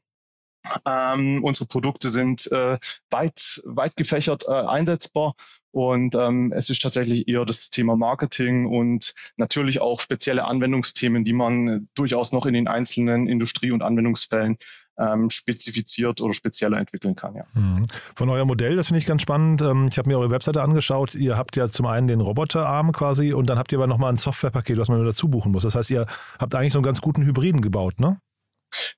Ähm, 0.85 1.43
unsere 1.43 1.65
Produkte 1.67 2.09
sind 2.09 2.51
äh, 2.51 2.77
weit, 3.09 3.61
weit 3.65 3.95
gefächert 3.95 4.45
äh, 4.47 4.51
einsetzbar 4.51 5.35
und 5.71 6.15
ähm, 6.15 6.53
es 6.55 6.69
ist 6.69 6.81
tatsächlich 6.81 7.27
eher 7.27 7.45
das 7.45 7.69
Thema 7.69 7.95
Marketing 7.95 8.65
und 8.65 9.13
natürlich 9.35 9.79
auch 9.79 9.99
spezielle 9.99 10.45
Anwendungsthemen, 10.45 11.23
die 11.23 11.33
man 11.33 11.87
durchaus 11.93 12.31
noch 12.31 12.45
in 12.45 12.53
den 12.53 12.67
einzelnen 12.67 13.27
Industrie- 13.27 13.71
und 13.71 13.83
Anwendungsfällen 13.83 14.57
ähm, 14.97 15.29
spezifiziert 15.29 16.21
oder 16.21 16.33
spezieller 16.33 16.77
entwickeln 16.77 17.15
kann. 17.15 17.35
Ja. 17.35 17.43
Mhm. 17.53 17.85
Von 18.15 18.29
eurem 18.29 18.47
Modell, 18.47 18.75
das 18.75 18.87
finde 18.87 18.99
ich 18.99 19.05
ganz 19.05 19.21
spannend. 19.21 19.61
Ähm, 19.61 19.87
ich 19.89 19.97
habe 19.97 20.09
mir 20.09 20.17
eure 20.17 20.31
Webseite 20.31 20.61
angeschaut. 20.61 21.13
Ihr 21.13 21.37
habt 21.37 21.55
ja 21.55 21.67
zum 21.67 21.85
einen 21.85 22.07
den 22.07 22.21
Roboterarm 22.21 22.91
quasi 22.91 23.33
und 23.33 23.49
dann 23.49 23.59
habt 23.59 23.71
ihr 23.71 23.77
aber 23.77 23.87
nochmal 23.87 24.11
ein 24.11 24.17
Softwarepaket, 24.17 24.77
was 24.77 24.89
man 24.89 24.97
nur 24.97 25.05
dazu 25.05 25.27
buchen 25.29 25.51
muss. 25.51 25.63
Das 25.63 25.75
heißt, 25.75 25.91
ihr 25.91 26.07
habt 26.39 26.55
eigentlich 26.55 26.73
so 26.73 26.79
einen 26.79 26.85
ganz 26.85 27.01
guten 27.01 27.23
Hybriden 27.23 27.61
gebaut, 27.61 27.99
ne? 27.99 28.19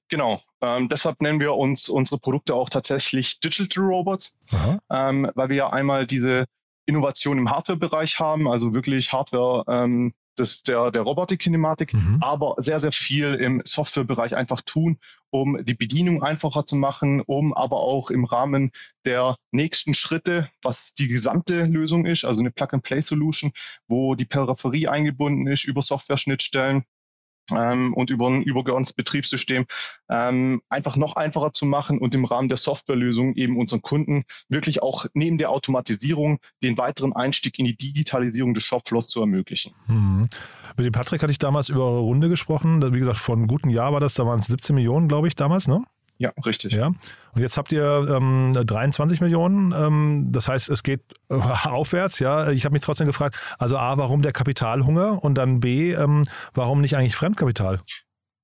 Genau. 0.10 0.42
Ähm, 0.62 0.90
deshalb 0.90 1.22
nennen 1.22 1.40
wir 1.40 1.56
uns 1.56 1.90
unsere 1.90 2.20
Produkte 2.20 2.56
auch 2.56 2.70
tatsächlich 2.70 3.40
Digital 3.40 3.84
Robots, 3.84 4.38
ähm, 4.90 5.32
weil 5.36 5.50
wir 5.50 5.56
ja 5.56 5.70
einmal 5.70 6.08
diese 6.08 6.46
Innovation 6.86 7.38
im 7.38 7.50
Hardware-Bereich 7.52 8.20
haben, 8.20 8.48
also 8.48 8.74
wirklich 8.74 9.14
Hardware 9.14 9.64
ähm, 9.68 10.14
des, 10.40 10.64
der, 10.64 10.90
der 10.90 11.04
Robotik-Kinematik, 11.04 11.94
mhm. 11.94 12.18
aber 12.22 12.56
sehr, 12.58 12.80
sehr 12.80 12.92
viel 12.92 13.36
im 13.36 13.62
Softwarebereich 13.64 14.36
einfach 14.36 14.62
tun, 14.62 14.98
um 15.30 15.64
die 15.64 15.76
Bedienung 15.76 16.24
einfacher 16.24 16.66
zu 16.66 16.78
machen, 16.78 17.22
um 17.22 17.54
aber 17.54 17.78
auch 17.78 18.10
im 18.10 18.26
Rahmen 18.26 18.72
der 19.06 19.36
nächsten 19.52 19.94
Schritte, 19.94 20.50
was 20.64 20.96
die 20.96 21.08
gesamte 21.08 21.64
Lösung 21.64 22.06
ist, 22.06 22.26
also 22.26 22.40
eine 22.40 22.52
Plug-and-Play-Solution, 22.52 23.52
wo 23.88 24.16
die 24.16 24.26
Peripherie 24.26 24.88
eingebunden 24.88 25.46
ist 25.48 25.66
über 25.66 25.82
Software-Schnittstellen, 25.82 26.86
ähm, 27.52 27.94
und 27.94 28.10
über 28.10 28.28
ein 28.28 28.42
übergeordnetes 28.42 28.94
Betriebssystem 28.94 29.66
ähm, 30.10 30.62
einfach 30.70 30.96
noch 30.96 31.16
einfacher 31.16 31.54
zu 31.54 31.66
machen 31.66 32.00
und 32.00 32.16
im 32.16 32.26
Rahmen 32.26 32.50
der 32.50 32.58
Softwarelösung 32.58 33.36
eben 33.36 33.58
unseren 33.58 33.82
Kunden 33.82 34.24
wirklich 34.48 34.82
auch 34.82 35.06
neben 35.14 35.38
der 35.38 35.50
Automatisierung 35.52 36.40
den 36.64 36.78
weiteren 36.78 37.14
Einstieg 37.14 37.60
in 37.60 37.66
die 37.66 37.78
Digitalisierung 37.78 38.54
des 38.54 38.64
Shopfloors 38.64 39.08
zu 39.08 39.22
ermöglichen. 39.22 39.74
Mhm. 39.88 40.28
Mit 40.78 40.86
dem 40.86 40.94
Patrick 40.94 41.22
hatte 41.22 41.32
ich 41.32 41.40
damals 41.40 41.70
über 41.70 41.86
eure 41.86 42.00
Runde 42.00 42.30
gesprochen. 42.30 42.94
Wie 42.94 43.00
gesagt, 43.00 43.20
vor 43.20 43.36
einem 43.36 43.48
guten 43.48 43.70
Jahr 43.70 43.94
war 43.94 44.00
das, 44.00 44.14
da 44.14 44.26
waren 44.26 44.40
es 44.40 44.48
17 44.48 44.76
Millionen, 44.76 45.08
glaube 45.08 45.28
ich, 45.28 45.36
damals, 45.36 45.68
ne? 45.68 45.84
Ja, 46.20 46.34
richtig. 46.46 46.74
Ja. 46.74 46.88
Und 46.88 47.42
jetzt 47.42 47.58
habt 47.58 47.72
ihr 47.72 48.08
ähm, 48.10 48.54
23 48.54 49.22
Millionen. 49.22 49.72
Ähm, 49.72 50.28
das 50.32 50.50
heißt, 50.50 50.70
es 50.70 50.84
geht 50.84 51.02
äh, 51.30 51.36
aufwärts. 51.64 52.20
Ja, 52.20 52.52
ich 52.52 52.66
habe 52.66 52.74
mich 52.74 52.82
trotzdem 52.82 53.08
gefragt. 53.08 53.40
Also 53.58 53.78
a, 53.78 53.98
warum 53.98 54.22
der 54.22 54.34
Kapitalhunger 54.34 55.24
und 55.24 55.36
dann 55.36 55.62
b, 55.62 55.94
ähm, 55.94 56.26
warum 56.54 56.82
nicht 56.82 56.98
eigentlich 56.98 57.16
Fremdkapital? 57.16 57.82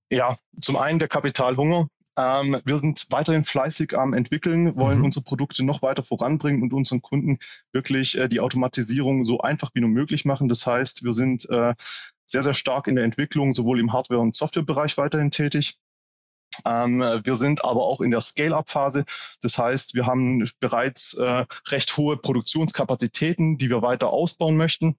Ja, 0.10 0.38
zum 0.62 0.78
einen 0.78 1.00
der 1.00 1.10
Kapitalhunger. 1.10 1.90
Ähm, 2.18 2.62
wir 2.64 2.78
sind 2.78 3.08
weiterhin 3.10 3.44
fleißig 3.44 3.98
am 3.98 4.14
entwickeln, 4.14 4.78
wollen 4.78 5.00
mhm. 5.00 5.06
unsere 5.06 5.26
Produkte 5.26 5.66
noch 5.66 5.82
weiter 5.82 6.02
voranbringen 6.02 6.64
und 6.64 6.72
unseren 6.72 7.02
Kunden 7.02 7.40
wirklich 7.74 8.18
äh, 8.18 8.30
die 8.30 8.40
Automatisierung 8.40 9.26
so 9.26 9.42
einfach 9.42 9.72
wie 9.74 9.82
nur 9.82 9.90
möglich 9.90 10.24
machen. 10.24 10.48
Das 10.48 10.66
heißt, 10.66 11.04
wir 11.04 11.12
sind 11.12 11.50
äh, 11.50 11.74
sehr, 12.26 12.42
sehr 12.42 12.54
stark 12.54 12.88
in 12.88 12.96
der 12.96 13.04
Entwicklung, 13.04 13.54
sowohl 13.54 13.82
im 13.82 13.92
Hardware- 13.92 14.22
und 14.22 14.34
Softwarebereich 14.34 14.98
weiterhin 14.98 15.30
tätig. 15.30 15.78
Ähm, 16.66 17.00
wir 17.00 17.36
sind 17.36 17.66
aber 17.66 17.84
auch 17.84 18.02
in 18.02 18.12
der 18.12 18.22
Scale-up-Phase. 18.22 19.06
Das 19.42 19.58
heißt, 19.58 19.96
wir 19.96 20.06
haben 20.06 20.44
bereits 20.60 21.14
äh, 21.16 21.46
recht 21.68 21.98
hohe 21.98 22.18
Produktionskapazitäten, 22.18 23.58
die 23.58 23.70
wir 23.70 23.82
weiter 23.82 24.10
ausbauen 24.10 24.58
möchten 24.58 24.98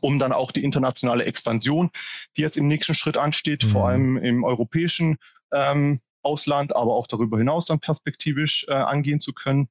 um 0.00 0.18
dann 0.18 0.32
auch 0.32 0.50
die 0.50 0.64
internationale 0.64 1.24
Expansion, 1.24 1.90
die 2.36 2.42
jetzt 2.42 2.56
im 2.56 2.66
nächsten 2.66 2.94
Schritt 2.94 3.16
ansteht, 3.16 3.62
mhm. 3.64 3.68
vor 3.68 3.88
allem 3.88 4.16
im 4.16 4.42
europäischen 4.44 5.18
ähm, 5.52 6.00
Ausland, 6.22 6.74
aber 6.74 6.94
auch 6.94 7.06
darüber 7.06 7.38
hinaus 7.38 7.66
dann 7.66 7.78
perspektivisch 7.78 8.66
äh, 8.68 8.72
angehen 8.72 9.20
zu 9.20 9.32
können. 9.32 9.68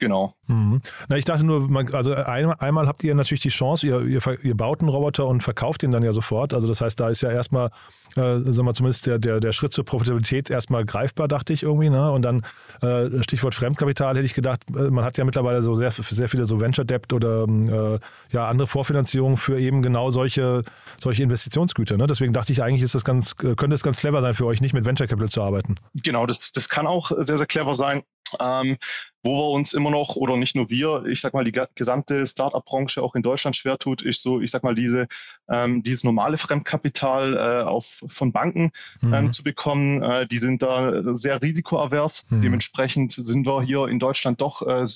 Genau. 0.00 0.34
Mhm. 0.48 0.82
Na, 1.08 1.16
ich 1.16 1.24
dachte 1.24 1.44
nur, 1.44 1.68
also 1.94 2.14
einmal, 2.14 2.56
einmal, 2.58 2.88
habt 2.88 3.04
ihr 3.04 3.14
natürlich 3.14 3.42
die 3.42 3.48
Chance, 3.48 3.86
ihr, 3.86 4.00
ihr, 4.02 4.20
ihr, 4.42 4.56
baut 4.56 4.80
einen 4.80 4.88
Roboter 4.88 5.26
und 5.26 5.42
verkauft 5.42 5.82
ihn 5.84 5.92
dann 5.92 6.02
ja 6.02 6.12
sofort. 6.12 6.52
Also 6.52 6.66
das 6.66 6.80
heißt, 6.80 6.98
da 6.98 7.08
ist 7.08 7.22
ja 7.22 7.30
erstmal, 7.30 7.70
äh, 8.16 8.38
sagen 8.38 8.66
wir 8.66 8.74
zumindest 8.74 9.06
der, 9.06 9.18
der, 9.18 9.38
der 9.38 9.52
Schritt 9.52 9.72
zur 9.72 9.84
Profitabilität 9.84 10.50
erstmal 10.50 10.84
greifbar, 10.84 11.28
dachte 11.28 11.52
ich 11.52 11.62
irgendwie. 11.62 11.90
Ne? 11.90 12.10
Und 12.10 12.22
dann 12.22 12.42
äh, 12.82 13.22
Stichwort 13.22 13.54
Fremdkapital 13.54 14.16
hätte 14.16 14.26
ich 14.26 14.34
gedacht, 14.34 14.62
äh, 14.70 14.90
man 14.90 15.04
hat 15.04 15.16
ja 15.16 15.24
mittlerbei 15.24 15.60
so 15.60 15.76
sehr, 15.76 15.92
sehr 15.92 16.28
viele 16.28 16.44
so 16.44 16.60
Venture 16.60 16.84
Debt 16.84 17.12
oder 17.12 17.44
äh, 17.44 17.98
ja 18.30 18.48
andere 18.48 18.66
Vorfinanzierungen 18.66 19.36
für 19.36 19.60
eben 19.60 19.80
genau 19.80 20.10
solche, 20.10 20.62
solche 21.00 21.22
Investitionsgüter. 21.22 21.96
Ne? 21.96 22.08
Deswegen 22.08 22.32
dachte 22.32 22.50
ich 22.50 22.62
eigentlich, 22.62 22.82
ist 22.82 22.96
das 22.96 23.04
ganz, 23.04 23.36
könnte 23.36 23.74
es 23.74 23.84
ganz 23.84 23.98
clever 23.98 24.20
sein 24.22 24.34
für 24.34 24.46
euch, 24.46 24.60
nicht 24.60 24.74
mit 24.74 24.84
Venture 24.84 25.06
Capital 25.06 25.28
zu 25.28 25.40
arbeiten. 25.40 25.76
Genau, 25.94 26.26
das, 26.26 26.50
das 26.50 26.68
kann 26.68 26.88
auch 26.88 27.12
sehr, 27.16 27.38
sehr 27.38 27.46
clever 27.46 27.74
sein 27.74 28.02
ähm, 28.40 28.76
wo 29.22 29.36
wir 29.36 29.50
uns 29.50 29.72
immer 29.72 29.90
noch, 29.90 30.16
oder 30.16 30.36
nicht 30.36 30.54
nur 30.54 30.68
wir, 30.68 31.06
ich 31.06 31.20
sag 31.20 31.32
mal, 31.32 31.44
die 31.44 31.58
gesamte 31.74 32.26
Startup-Branche 32.26 33.02
auch 33.02 33.14
in 33.14 33.22
Deutschland 33.22 33.56
schwer 33.56 33.78
tut, 33.78 34.02
ist 34.02 34.22
so, 34.22 34.40
ich 34.40 34.50
sag 34.50 34.62
mal, 34.62 34.74
diese, 34.74 35.08
ähm, 35.48 35.82
dieses 35.82 36.04
normale 36.04 36.36
Fremdkapital 36.36 37.34
äh, 37.34 37.64
auf, 37.64 38.02
von 38.06 38.32
Banken 38.32 38.70
ähm, 39.02 39.26
mhm. 39.26 39.32
zu 39.32 39.42
bekommen. 39.42 40.02
Äh, 40.02 40.26
die 40.26 40.38
sind 40.38 40.62
da 40.62 41.16
sehr 41.16 41.40
risikoavers. 41.40 42.26
Mhm. 42.28 42.40
Dementsprechend 42.42 43.12
sind 43.12 43.46
wir 43.46 43.62
hier 43.62 43.86
in 43.88 43.98
Deutschland 43.98 44.40
doch 44.40 44.62
äh, 44.62 44.86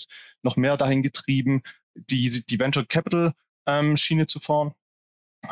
noch 0.43 0.57
mehr 0.57 0.77
dahin 0.77 1.03
getrieben, 1.03 1.63
die, 1.95 2.45
die 2.47 2.59
Venture 2.59 2.85
Capital 2.85 3.33
ähm, 3.67 3.97
Schiene 3.97 4.27
zu 4.27 4.41
fahren. 4.41 4.75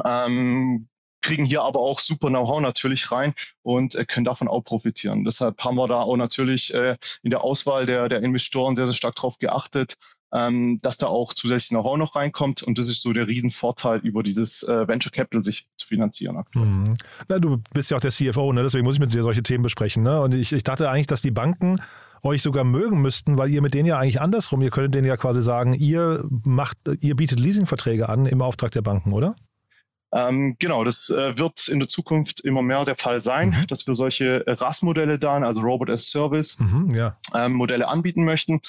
Ähm, 0.05 0.89
kriegen 1.27 1.45
hier 1.45 1.63
aber 1.63 1.81
auch 1.81 1.99
super 1.99 2.29
Know-how 2.29 2.61
natürlich 2.61 3.11
rein 3.11 3.35
und 3.63 3.97
äh, 3.97 4.05
können 4.05 4.25
davon 4.25 4.47
auch 4.47 4.63
profitieren. 4.63 5.25
Deshalb 5.25 5.63
haben 5.65 5.75
wir 5.75 5.89
da 5.89 6.01
auch 6.01 6.17
natürlich 6.17 6.73
äh, 6.73 6.97
in 7.23 7.31
der 7.31 7.43
Auswahl 7.43 7.85
der, 7.85 8.09
der 8.09 8.23
Investoren 8.23 8.77
sehr, 8.77 8.87
sehr 8.87 8.95
stark 8.95 9.17
darauf 9.17 9.39
geachtet, 9.39 9.97
ähm, 10.33 10.79
dass 10.83 10.99
da 10.99 11.09
auch 11.09 11.33
zusätzlich 11.35 11.71
Know-how 11.71 11.97
noch 11.97 12.15
reinkommt. 12.15 12.63
Und 12.63 12.79
das 12.79 12.89
ist 12.89 13.03
so 13.03 13.13
der 13.13 13.27
Riesenvorteil, 13.27 13.99
über 14.01 14.23
dieses 14.23 14.63
äh, 14.63 14.87
Venture 14.87 15.11
Capital 15.11 15.43
sich 15.43 15.67
zu 15.77 15.89
finanzieren. 15.89 16.45
Mhm. 16.55 16.95
Na, 17.29 17.41
du 17.41 17.61
bist 17.75 17.91
ja 17.91 17.97
auch 17.97 18.01
der 18.01 18.13
CFO, 18.13 18.53
ne? 18.53 18.63
deswegen 18.63 18.85
muss 18.85 18.95
ich 18.95 19.01
mit 19.01 19.13
dir 19.13 19.25
solche 19.25 19.43
Themen 19.43 19.65
besprechen. 19.65 20.05
Ne? 20.05 20.21
Und 20.21 20.33
ich, 20.33 20.53
ich 20.53 20.63
dachte 20.63 20.89
eigentlich, 20.89 21.09
dass 21.09 21.23
die 21.23 21.33
Banken 21.33 21.81
euch 22.23 22.43
sogar 22.43 22.63
mögen 22.63 23.03
müssten, 23.03 23.37
weil 23.37 23.51
ihr 23.51 23.63
mit 23.63 23.75
denen 23.75 23.87
ja 23.87 23.99
eigentlich 23.99 24.21
andersrum, 24.21 24.63
ihr 24.63 24.71
könntet 24.71 24.95
denen 24.95 25.07
ja 25.07 25.17
quasi 25.17 25.43
sagen, 25.43 25.75
ihr 25.75 26.25
macht, 26.45 26.79
ihr 27.01 27.17
bietet 27.17 27.41
Leasingverträge 27.41 28.09
an 28.09 28.27
im 28.27 28.43
Auftrag 28.43 28.71
der 28.71 28.83
Banken, 28.83 29.13
oder? 29.13 29.35
Ähm, 30.17 30.57
genau, 30.59 30.83
das 30.83 31.11
äh, 31.11 31.37
wird 31.37 31.69
in 31.69 31.79
der 31.79 31.89
Zukunft 31.89 32.41
immer 32.41 32.63
mehr 32.63 32.87
der 32.87 32.97
Fall 32.97 33.21
sein, 33.21 33.51
mhm. 33.51 33.67
dass 33.67 33.87
wir 33.87 33.95
solche 33.95 34.45
RAS-Modelle 34.47 35.19
dann, 35.19 35.45
also 35.45 35.61
Robot 35.61 35.91
as 35.91 36.05
Service, 36.05 36.59
mhm, 36.59 36.95
ja. 36.95 37.19
ähm, 37.35 37.53
Modelle 37.53 37.87
anbieten 37.87 38.25
möchten. 38.25 38.63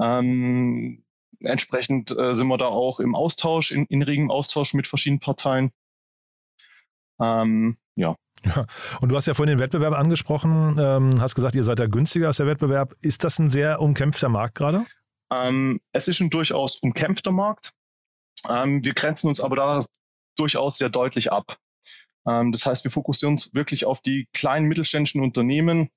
Ähm, 0.00 1.04
entsprechend 1.40 2.16
äh, 2.16 2.34
sind 2.34 2.48
wir 2.48 2.56
da 2.56 2.68
auch 2.68 3.00
im 3.00 3.14
Austausch, 3.14 3.70
in, 3.70 3.84
in 3.86 4.00
regem 4.00 4.30
Austausch 4.30 4.72
mit 4.72 4.86
verschiedenen 4.86 5.20
Parteien. 5.20 5.72
Ähm, 7.20 7.76
ja. 7.96 8.16
Ja, 8.42 8.66
und 9.00 9.10
du 9.10 9.16
hast 9.16 9.26
ja 9.26 9.34
vorhin 9.34 9.56
den 9.56 9.62
Wettbewerb 9.62 9.94
angesprochen, 9.94 10.76
ähm, 10.78 11.20
hast 11.20 11.34
gesagt, 11.34 11.54
ihr 11.54 11.64
seid 11.64 11.80
ja 11.80 11.86
günstiger 11.86 12.28
als 12.28 12.38
der 12.38 12.46
Wettbewerb. 12.46 12.94
Ist 13.02 13.24
das 13.24 13.38
ein 13.38 13.50
sehr 13.50 13.80
umkämpfter 13.80 14.30
Markt 14.30 14.54
gerade? 14.54 14.86
Ähm, 15.30 15.80
es 15.92 16.08
ist 16.08 16.20
ein 16.20 16.30
durchaus 16.30 16.76
umkämpfter 16.76 17.32
Markt. 17.32 17.72
Ähm, 18.48 18.84
wir 18.84 18.94
grenzen 18.94 19.28
uns 19.28 19.40
aber 19.40 19.56
da 19.56 19.80
durchaus 20.36 20.78
sehr 20.78 20.90
deutlich 20.90 21.32
ab. 21.32 21.58
Ähm, 22.26 22.52
das 22.52 22.66
heißt, 22.66 22.84
wir 22.84 22.90
fokussieren 22.90 23.34
uns 23.34 23.54
wirklich 23.54 23.84
auf 23.84 24.00
die 24.00 24.28
kleinen 24.32 24.66
mittelständischen 24.66 25.22
Unternehmen, 25.22 25.90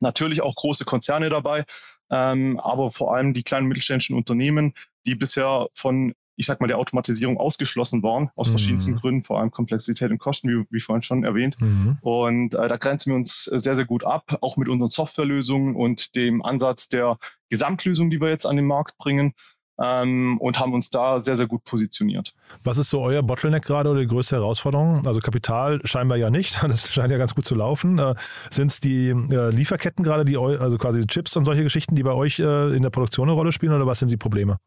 natürlich 0.00 0.42
auch 0.42 0.54
große 0.54 0.84
Konzerne 0.84 1.30
dabei, 1.30 1.64
ähm, 2.10 2.58
aber 2.58 2.90
vor 2.90 3.14
allem 3.14 3.34
die 3.34 3.42
kleinen 3.42 3.66
mittelständischen 3.66 4.16
Unternehmen, 4.16 4.74
die 5.06 5.14
bisher 5.14 5.68
von 5.74 6.14
ich 6.40 6.46
sag 6.46 6.58
mal, 6.58 6.68
der 6.68 6.78
Automatisierung 6.78 7.36
ausgeschlossen 7.36 8.02
waren, 8.02 8.30
aus 8.34 8.48
mhm. 8.48 8.52
verschiedensten 8.52 8.96
Gründen, 8.96 9.22
vor 9.22 9.38
allem 9.38 9.50
Komplexität 9.50 10.10
und 10.10 10.16
Kosten, 10.16 10.48
wie, 10.48 10.64
wie 10.70 10.80
vorhin 10.80 11.02
schon 11.02 11.22
erwähnt. 11.22 11.60
Mhm. 11.60 11.98
Und 12.00 12.54
äh, 12.54 12.66
da 12.66 12.78
grenzen 12.78 13.10
wir 13.10 13.16
uns 13.16 13.44
sehr, 13.44 13.76
sehr 13.76 13.84
gut 13.84 14.06
ab, 14.06 14.38
auch 14.40 14.56
mit 14.56 14.70
unseren 14.70 14.88
Softwarelösungen 14.88 15.76
und 15.76 16.14
dem 16.16 16.42
Ansatz 16.42 16.88
der 16.88 17.18
Gesamtlösung, 17.50 18.08
die 18.08 18.22
wir 18.22 18.30
jetzt 18.30 18.46
an 18.46 18.56
den 18.56 18.64
Markt 18.64 18.96
bringen 18.96 19.34
ähm, 19.80 20.38
und 20.38 20.60
haben 20.60 20.74
uns 20.74 20.90
da 20.90 21.20
sehr, 21.20 21.36
sehr 21.36 21.46
gut 21.46 21.64
positioniert. 21.64 22.34
Was 22.62 22.78
ist 22.78 22.90
so 22.90 23.00
euer 23.00 23.22
Bottleneck 23.22 23.64
gerade 23.64 23.90
oder 23.90 24.00
die 24.00 24.06
größte 24.06 24.36
Herausforderung? 24.36 25.06
Also 25.06 25.20
Kapital 25.20 25.80
scheinbar 25.84 26.18
ja 26.18 26.30
nicht, 26.30 26.62
das 26.62 26.92
scheint 26.92 27.10
ja 27.10 27.18
ganz 27.18 27.34
gut 27.34 27.44
zu 27.44 27.54
laufen. 27.54 27.98
Äh, 27.98 28.14
Sind 28.50 28.70
es 28.70 28.80
die 28.80 29.08
äh, 29.08 29.50
Lieferketten 29.50 30.04
gerade, 30.04 30.24
die 30.24 30.36
also 30.36 30.76
quasi 30.78 31.06
Chips 31.06 31.36
und 31.36 31.44
solche 31.44 31.62
Geschichten, 31.62 31.96
die 31.96 32.02
bei 32.02 32.12
euch 32.12 32.38
äh, 32.38 32.76
in 32.76 32.82
der 32.82 32.90
Produktion 32.90 33.28
eine 33.28 33.36
Rolle 33.36 33.52
spielen 33.52 33.72
oder 33.72 33.86
was 33.86 33.98
sind 33.98 34.10
die 34.10 34.16
Probleme? 34.16 34.58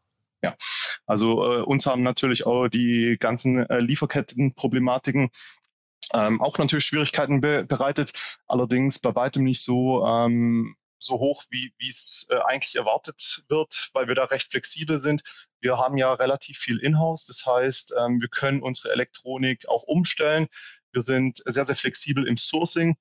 Ja, 0.42 0.54
also 1.06 1.42
äh, 1.44 1.62
uns 1.62 1.86
haben 1.86 2.02
natürlich 2.02 2.46
auch 2.46 2.68
die 2.68 3.16
ganzen 3.18 3.58
äh, 3.58 3.78
Lieferkettenproblematiken 3.78 5.30
ähm, 6.12 6.40
auch 6.42 6.58
natürlich 6.58 6.84
Schwierigkeiten 6.84 7.40
be 7.40 7.64
bereitet, 7.64 8.38
allerdings 8.46 8.98
bei 8.98 9.14
weitem 9.14 9.44
nicht 9.44 9.62
so 9.62 10.04
ähm, 10.04 10.76
so 11.04 11.18
hoch, 11.18 11.44
wie, 11.50 11.72
es 11.88 12.26
äh, 12.30 12.36
eigentlich 12.46 12.76
erwartet 12.76 13.44
wird, 13.48 13.90
weil 13.92 14.08
wir 14.08 14.14
da 14.14 14.24
recht 14.24 14.50
flexibel 14.50 14.98
sind. 14.98 15.22
Wir 15.60 15.78
haben 15.78 15.96
ja 15.96 16.12
relativ 16.12 16.58
viel 16.58 16.78
Inhouse, 16.78 17.26
das 17.26 17.44
heißt, 17.46 17.94
ähm, 17.98 18.20
wir 18.20 18.28
können 18.28 18.62
unsere 18.62 18.92
Elektronik 18.92 19.68
auch 19.68 19.84
umstellen. 19.84 20.48
Wir 20.92 21.02
sind 21.02 21.42
sehr, 21.44 21.66
sehr 21.66 21.76
flexibel 21.76 22.26
im 22.26 22.36
Sourcing 22.36 22.96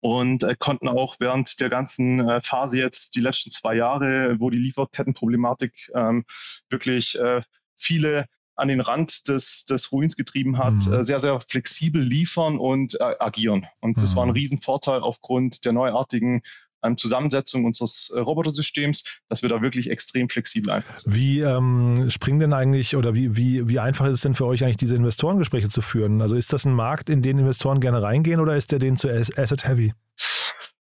und 0.00 0.42
äh, 0.44 0.54
konnten 0.58 0.88
auch 0.88 1.16
während 1.18 1.60
der 1.60 1.68
ganzen 1.68 2.28
äh, 2.28 2.40
Phase 2.40 2.78
jetzt 2.78 3.16
die 3.16 3.20
letzten 3.20 3.50
zwei 3.50 3.74
Jahre, 3.74 4.36
wo 4.38 4.50
die 4.50 4.58
Lieferkettenproblematik 4.58 5.90
ähm, 5.94 6.24
wirklich 6.68 7.18
äh, 7.18 7.42
viele 7.74 8.26
an 8.58 8.68
den 8.68 8.80
Rand 8.80 9.28
des, 9.28 9.64
des 9.64 9.92
Ruins 9.92 10.16
getrieben 10.16 10.58
hat, 10.58 10.86
mhm. 10.86 10.92
Äh, 10.92 11.04
sehr, 11.04 11.20
sehr 11.20 11.40
flexibel 11.40 12.02
liefern 12.02 12.58
und 12.58 13.00
äh, 13.00 13.14
agieren. 13.18 13.66
Und 13.80 13.96
mhm. 13.96 14.00
das 14.00 14.16
war 14.16 14.24
ein 14.24 14.30
mhm. 14.30 14.34
Riesenvorteil 14.34 15.00
aufgrund 15.00 15.64
der 15.64 15.72
neuartigen 15.72 16.42
ähm, 16.88 16.96
Zusammensetzung 16.96 17.64
unseres 17.64 18.10
äh, 18.14 18.18
Robotersystems, 18.18 19.04
dass 19.28 19.42
wir 19.42 19.48
da 19.48 19.62
wirklich 19.62 19.90
extrem 19.90 20.28
flexibel 20.28 20.70
einfach 20.70 20.98
sind. 20.98 21.14
Wie 21.14 21.40
ähm, 21.40 22.10
springen 22.10 22.40
denn 22.40 22.52
eigentlich 22.52 22.96
oder 22.96 23.14
wie, 23.14 23.36
wie, 23.36 23.68
wie 23.68 23.78
einfach 23.78 24.06
ist 24.06 24.14
es 24.14 24.20
denn 24.22 24.34
für 24.34 24.46
euch 24.46 24.64
eigentlich, 24.64 24.76
diese 24.76 24.96
Investorengespräche 24.96 25.68
zu 25.68 25.80
führen? 25.80 26.20
Also 26.20 26.36
ist 26.36 26.52
das 26.52 26.64
ein 26.64 26.72
Markt, 26.72 27.10
in 27.10 27.22
den 27.22 27.38
Investoren 27.38 27.80
gerne 27.80 28.02
reingehen 28.02 28.40
oder 28.40 28.56
ist 28.56 28.72
der 28.72 28.78
denen 28.78 28.96
zu 28.96 29.08
asset 29.10 29.66
heavy? 29.66 29.92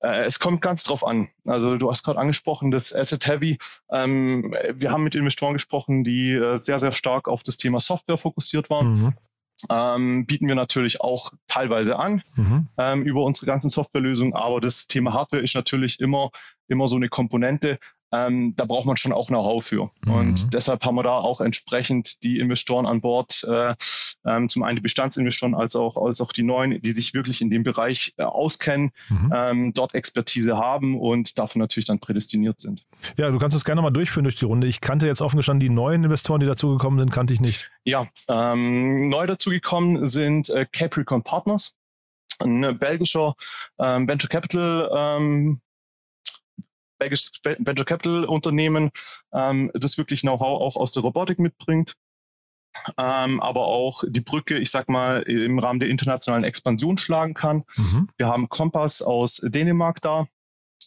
Äh, 0.02 0.24
es 0.24 0.40
kommt 0.40 0.62
ganz 0.62 0.84
drauf 0.84 1.06
an. 1.06 1.28
Also 1.44 1.76
du 1.76 1.90
hast 1.90 2.02
gerade 2.02 2.18
angesprochen, 2.18 2.70
das 2.70 2.94
Asset 2.94 3.26
Heavy. 3.26 3.58
Ähm, 3.90 4.54
wir 4.72 4.90
haben 4.90 5.04
mit 5.04 5.14
Investoren 5.14 5.52
gesprochen, 5.52 6.04
die 6.04 6.32
äh, 6.32 6.58
sehr, 6.58 6.80
sehr 6.80 6.92
stark 6.92 7.28
auf 7.28 7.42
das 7.42 7.58
Thema 7.58 7.80
Software 7.80 8.18
fokussiert 8.18 8.70
waren. 8.70 8.92
Mhm 8.92 9.14
ähm, 9.68 10.26
bieten 10.26 10.48
wir 10.48 10.54
natürlich 10.54 11.00
auch 11.00 11.32
teilweise 11.46 11.98
an 11.98 12.22
mhm. 12.36 12.68
ähm, 12.78 13.02
über 13.02 13.24
unsere 13.24 13.46
ganzen 13.46 13.70
Softwarelösungen. 13.70 14.34
Aber 14.34 14.60
das 14.60 14.86
Thema 14.86 15.12
Hardware 15.12 15.42
ist 15.42 15.54
natürlich 15.54 16.00
immer, 16.00 16.30
immer 16.68 16.88
so 16.88 16.96
eine 16.96 17.08
Komponente. 17.08 17.78
Ähm, 18.12 18.54
da 18.56 18.64
braucht 18.64 18.86
man 18.86 18.96
schon 18.96 19.12
auch 19.12 19.28
Know-how 19.28 19.62
für. 19.62 19.90
Mhm. 20.04 20.12
Und 20.12 20.54
deshalb 20.54 20.84
haben 20.84 20.96
wir 20.96 21.02
da 21.02 21.18
auch 21.18 21.40
entsprechend 21.40 22.22
die 22.22 22.38
Investoren 22.38 22.86
an 22.86 23.00
Bord, 23.00 23.44
äh, 23.48 23.74
ähm, 24.24 24.48
zum 24.48 24.62
einen 24.62 24.76
die 24.76 24.82
Bestandsinvestoren 24.82 25.54
als 25.54 25.76
auch, 25.76 25.96
als 25.96 26.20
auch 26.20 26.32
die 26.32 26.42
neuen, 26.42 26.80
die 26.82 26.92
sich 26.92 27.14
wirklich 27.14 27.40
in 27.40 27.50
dem 27.50 27.62
Bereich 27.62 28.14
äh, 28.16 28.24
auskennen, 28.24 28.90
mhm. 29.08 29.32
ähm, 29.34 29.74
dort 29.74 29.94
Expertise 29.94 30.56
haben 30.56 30.98
und 30.98 31.38
dafür 31.38 31.60
natürlich 31.60 31.86
dann 31.86 32.00
prädestiniert 32.00 32.60
sind. 32.60 32.82
Ja, 33.16 33.30
du 33.30 33.38
kannst 33.38 33.54
uns 33.54 33.64
gerne 33.64 33.82
mal 33.82 33.90
durchführen 33.90 34.24
durch 34.24 34.36
die 34.36 34.44
Runde. 34.44 34.66
Ich 34.66 34.80
kannte 34.80 35.06
jetzt 35.06 35.22
offen 35.22 35.36
gestanden 35.36 35.60
die 35.60 35.74
neuen 35.74 36.04
Investoren, 36.04 36.40
die 36.40 36.46
dazugekommen 36.46 36.98
sind, 36.98 37.12
kannte 37.12 37.32
ich 37.32 37.40
nicht. 37.40 37.70
Ja, 37.84 38.08
ähm, 38.28 39.08
neu 39.08 39.26
dazugekommen 39.26 40.08
sind 40.08 40.50
äh, 40.50 40.66
Capricorn 40.70 41.22
Partners, 41.22 41.78
ein 42.38 42.78
belgischer 42.78 43.34
ähm, 43.78 44.08
Venture 44.08 44.30
Capital 44.30 44.90
ähm, 44.94 45.60
belgisches 47.00 47.32
Venture 47.42 47.84
Capital 47.84 48.24
Unternehmen, 48.24 48.92
ähm, 49.32 49.72
das 49.74 49.98
wirklich 49.98 50.20
Know-how 50.20 50.60
auch 50.60 50.76
aus 50.76 50.92
der 50.92 51.02
Robotik 51.02 51.40
mitbringt. 51.40 51.96
Ähm, 52.96 53.40
aber 53.40 53.66
auch 53.66 54.04
die 54.06 54.20
Brücke, 54.20 54.56
ich 54.58 54.70
sag 54.70 54.88
mal, 54.88 55.22
im 55.22 55.58
Rahmen 55.58 55.80
der 55.80 55.88
internationalen 55.88 56.44
Expansion 56.44 56.98
schlagen 56.98 57.34
kann. 57.34 57.64
Mhm. 57.76 58.08
Wir 58.16 58.28
haben 58.28 58.48
Kompass 58.48 59.02
aus 59.02 59.40
Dänemark 59.42 60.00
da 60.00 60.28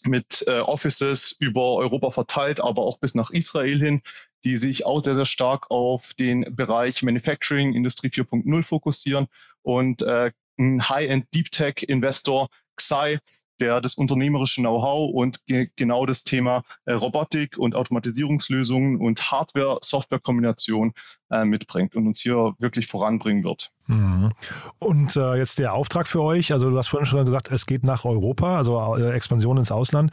mit 0.06 0.46
äh, 0.48 0.60
Offices 0.60 1.36
über 1.40 1.76
Europa 1.76 2.12
verteilt, 2.12 2.62
aber 2.62 2.84
auch 2.84 3.00
bis 3.00 3.16
nach 3.16 3.32
Israel 3.32 3.80
hin, 3.80 4.02
die 4.44 4.58
sich 4.58 4.86
auch 4.86 5.02
sehr, 5.02 5.16
sehr 5.16 5.26
stark 5.26 5.70
auf 5.72 6.14
den 6.14 6.56
Bereich 6.56 7.04
Manufacturing, 7.04 7.74
Industrie 7.74 8.10
4.0 8.10 8.64
fokussieren 8.64 9.28
und 9.62 10.02
äh, 10.04 10.32
ein 10.58 10.88
High-End 10.88 11.28
Deep 11.34 11.52
Tech 11.52 11.84
Investor 11.88 12.50
Xai, 12.76 13.20
der 13.64 13.80
das 13.80 13.96
unternehmerische 13.96 14.60
Know-how 14.62 15.14
und 15.14 15.46
ge 15.48 15.70
genau 15.78 16.06
das 16.06 16.26
Thema 16.26 16.64
äh, 16.86 16.94
Robotik 16.94 17.58
und 17.58 17.76
Automatisierungslösungen 17.76 19.00
und 19.00 19.32
Hardware-Software-Kombination 19.32 20.92
äh, 21.32 21.46
mitbringt 21.46 21.96
und 21.96 22.08
uns 22.08 22.20
hier 22.20 22.54
wirklich 22.60 22.88
voranbringen 22.88 23.46
wird. 23.46 23.72
Mhm. 23.88 24.32
Und 24.80 25.16
äh, 25.16 25.36
jetzt 25.36 25.60
der 25.60 25.74
Auftrag 25.74 26.08
für 26.08 26.22
euch, 26.22 26.52
also 26.52 26.70
du 26.70 26.78
hast 26.78 26.90
vorhin 26.90 27.06
schon 27.06 27.24
gesagt, 27.24 27.50
es 27.52 27.66
geht 27.66 27.86
nach 27.86 28.04
Europa, 28.04 28.58
also 28.58 28.98
äh, 28.98 29.14
Expansion 29.14 29.58
ins 29.58 29.72
Ausland. 29.72 30.12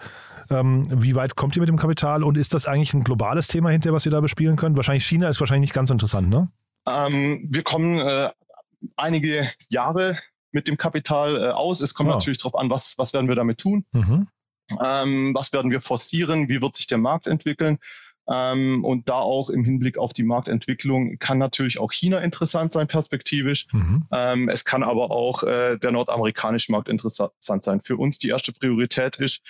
Ähm, 0.49 0.87
wie 0.91 1.17
weit 1.17 1.35
kommt 1.35 1.57
ihr 1.57 1.61
mit 1.61 1.69
dem 1.69 1.77
Kapital 1.77 2.23
und 2.23 2.39
ist 2.39 2.55
das 2.55 2.67
eigentlich 2.67 2.95
ein 2.95 3.03
globales 3.03 3.49
Thema 3.49 3.71
hinter, 3.71 3.93
was 3.93 4.07
ihr 4.07 4.13
da 4.13 4.21
bespielen 4.21 4.57
könnt? 4.57 4.77
Wahrscheinlich 4.77 5.05
China 5.05 5.29
ist 5.29 5.41
wahrscheinlich 5.41 5.71
nicht 5.71 5.75
ganz 5.75 5.91
interessant, 5.91 6.29
ne? 6.29 6.51
Ähm, 6.87 7.49
wir 7.51 7.65
kommen 7.65 7.99
äh, 7.99 8.31
einige 8.97 9.51
Jahre 9.69 10.17
mit 10.53 10.69
dem 10.69 10.77
Kapital 10.77 11.37
äh, 11.37 11.49
aus. 11.51 11.81
Es 11.81 11.95
kommt 11.95 12.09
ja. 12.09 12.15
natürlich 12.15 12.39
darauf 12.39 12.57
an, 12.57 12.71
was, 12.71 12.97
was 12.99 13.13
werden 13.13 13.29
wir 13.29 13.37
damit 13.37 13.59
tun. 13.59 13.85
Mhm. 13.93 14.29
Ähm, 14.83 15.35
was 15.35 15.53
werden 15.53 15.71
wir 15.71 15.81
forcieren? 15.81 16.49
Wie 16.49 16.63
wird 16.63 16.77
sich 16.77 16.87
der 16.87 16.99
Markt 16.99 17.27
entwickeln? 17.27 17.79
Ähm, 18.29 18.85
und 18.85 19.09
da 19.09 19.15
auch 19.15 19.51
im 19.51 19.65
Hinblick 19.65 19.99
auf 19.99 20.13
die 20.13 20.23
Marktentwicklung 20.23 21.19
kann 21.19 21.39
natürlich 21.39 21.81
auch 21.81 21.93
China 21.93 22.19
interessant 22.21 22.73
sein, 22.73 22.87
perspektivisch. 22.87 23.67
Mhm. 23.73 24.07
Ähm, 24.13 24.49
es 24.49 24.65
kann 24.65 24.85
aber 24.85 25.11
auch 25.11 25.43
äh, 25.43 25.79
der 25.79 25.91
nordamerikanische 25.91 26.71
Markt 26.71 26.89
interessant 26.89 27.65
sein. 27.65 27.81
Für 27.83 27.97
uns 27.97 28.19
die 28.19 28.29
erste 28.29 28.53
Priorität 28.53 29.17
ist, 29.17 29.43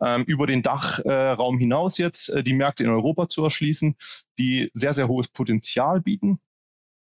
ähm, 0.00 0.22
über 0.24 0.46
den 0.46 0.62
Dachraum 0.62 1.56
äh, 1.56 1.58
hinaus 1.58 1.98
jetzt 1.98 2.28
äh, 2.28 2.44
die 2.44 2.54
Märkte 2.54 2.84
in 2.84 2.90
Europa 2.90 3.28
zu 3.28 3.42
erschließen, 3.42 3.96
die 4.38 4.70
sehr, 4.72 4.94
sehr 4.94 5.08
hohes 5.08 5.28
Potenzial 5.28 6.00
bieten. 6.00 6.38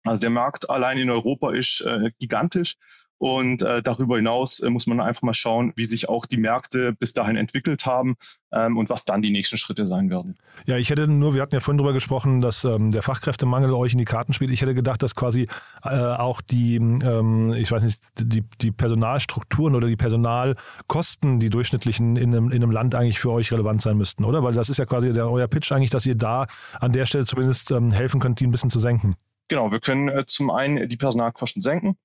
Also 0.05 0.21
der 0.21 0.31
Markt 0.31 0.69
allein 0.69 0.99
in 0.99 1.11
Europa 1.11 1.55
ist 1.55 1.81
äh, 1.81 2.11
gigantisch. 2.19 2.77
Und 3.23 3.63
äh, 3.63 3.85
darüber 3.85 4.17
hinaus 4.17 4.59
äh, 4.59 4.69
muss 4.69 4.89
man 4.89 5.01
einfach 5.01 5.23
mal 5.23 5.33
schauen, 5.33 5.73
wie 5.77 5.85
sich 5.85 6.09
auch 6.09 6.27
die 6.27 6.39
Märkte 6.39 6.93
bis 6.93 7.13
dahin 7.13 7.37
entwickelt 7.37 7.87
haben 7.87 8.17
ähm, 8.51 8.77
und 8.77 8.91
was 8.91 9.05
dann 9.05 9.23
die 9.23 9.31
nächsten 9.31 9.59
Schritte 9.59 9.87
sein 9.87 10.11
werden. 10.11 10.37
Ja, 10.67 10.77
ich 10.77 10.91
hätte 10.91 11.07
nur, 11.07 11.33
wir 11.33 11.41
hatten 11.41 11.55
ja 11.55 11.61
vorhin 11.61 11.79
darüber 11.79 11.93
gesprochen, 11.93 12.41
dass 12.41 12.65
ähm, 12.65 12.91
der 12.91 13.03
Fachkräftemangel 13.03 13.75
euch 13.75 13.93
in 13.93 13.99
die 13.99 14.07
Karten 14.07 14.33
spielt. 14.33 14.51
Ich 14.51 14.61
hätte 14.61 14.75
gedacht, 14.75 15.05
dass 15.05 15.15
quasi 15.15 15.47
äh, 15.85 15.91
auch 15.91 16.41
die, 16.41 16.75
ähm, 16.75 17.53
ich 17.53 17.71
weiß 17.71 17.85
nicht, 17.85 18.03
die, 18.19 18.43
die 18.61 18.73
Personalstrukturen 18.73 19.77
oder 19.77 19.87
die 19.87 19.95
Personalkosten, 19.95 21.39
die 21.39 21.49
durchschnittlichen 21.49 22.17
in 22.17 22.35
einem, 22.35 22.51
in 22.51 22.61
einem 22.61 22.73
Land 22.73 22.97
eigentlich 22.97 23.21
für 23.21 23.31
euch 23.31 23.53
relevant 23.53 23.83
sein 23.83 23.97
müssten, 23.97 24.25
oder? 24.25 24.43
Weil 24.43 24.55
das 24.55 24.69
ist 24.69 24.79
ja 24.79 24.85
quasi 24.85 25.13
der, 25.13 25.31
euer 25.31 25.47
Pitch 25.47 25.71
eigentlich, 25.71 25.91
dass 25.91 26.07
ihr 26.07 26.17
da 26.17 26.49
an 26.81 26.91
der 26.91 27.07
Stelle 27.07 27.25
zumindest 27.25 27.71
ähm, 27.71 27.93
helfen 27.93 28.19
könnt, 28.19 28.41
die 28.41 28.49
ein 28.49 28.51
bisschen 28.51 28.71
zu 28.71 28.81
senken. 28.81 29.15
Genau, 29.47 29.71
wir 29.71 29.79
können 29.79 30.09
äh, 30.09 30.27
zum 30.27 30.51
einen 30.51 30.89
die 30.89 30.97
Personalkosten 30.97 31.63
senken. 31.63 31.97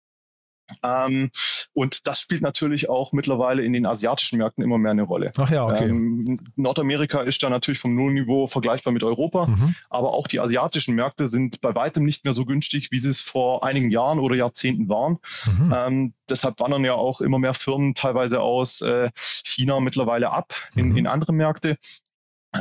Ähm, 0.84 1.32
und 1.74 2.08
das 2.08 2.20
spielt 2.20 2.42
natürlich 2.42 2.90
auch 2.90 3.14
mittlerweile 3.14 3.64
in 3.64 3.74
den 3.74 3.86
asiatischen 3.86 4.38
Märkten 4.38 4.64
immer 4.64 4.78
mehr 4.78 4.92
eine 4.92 5.04
Rolle. 5.04 5.32
Ach 5.38 5.50
ja, 5.50 5.66
okay. 5.66 5.86
Ähm, 5.90 6.40
Nordamerika 6.56 7.22
ist 7.22 7.42
da 7.44 7.50
natürlich 7.50 7.80
vom 7.80 7.96
Nullniveau 7.96 8.48
vergleichbar 8.48 8.94
mit 8.94 9.04
Europa, 9.04 9.48
mhm. 9.48 9.76
aber 9.90 10.14
auch 10.14 10.28
die 10.28 10.40
asiatischen 10.40 10.96
Märkte 10.96 11.28
sind 11.28 11.62
bei 11.62 11.74
weitem 11.76 12.04
nicht 12.04 12.26
mehr 12.26 12.34
so 12.34 12.46
günstig, 12.46 12.92
wie 12.92 13.00
sie 13.00 13.10
es 13.10 13.22
vor 13.22 13.64
einigen 13.64 13.90
Jahren 13.90 14.20
oder 14.20 14.36
Jahrzehnten 14.36 14.90
waren. 14.90 15.20
Mhm. 15.46 15.74
Ähm, 15.76 16.14
deshalb 16.30 16.60
wandern 16.60 16.84
ja 16.84 16.94
auch 16.94 17.22
immer 17.22 17.40
mehr 17.40 17.54
Firmen 17.54 17.96
teilweise 17.96 18.42
aus 18.42 18.82
äh, 18.82 19.10
China 19.16 19.80
mittlerweile 19.80 20.32
ab 20.32 20.54
in, 20.76 20.90
mhm. 20.90 20.98
in 20.98 21.08
andere 21.08 21.34
Märkte. 21.34 21.78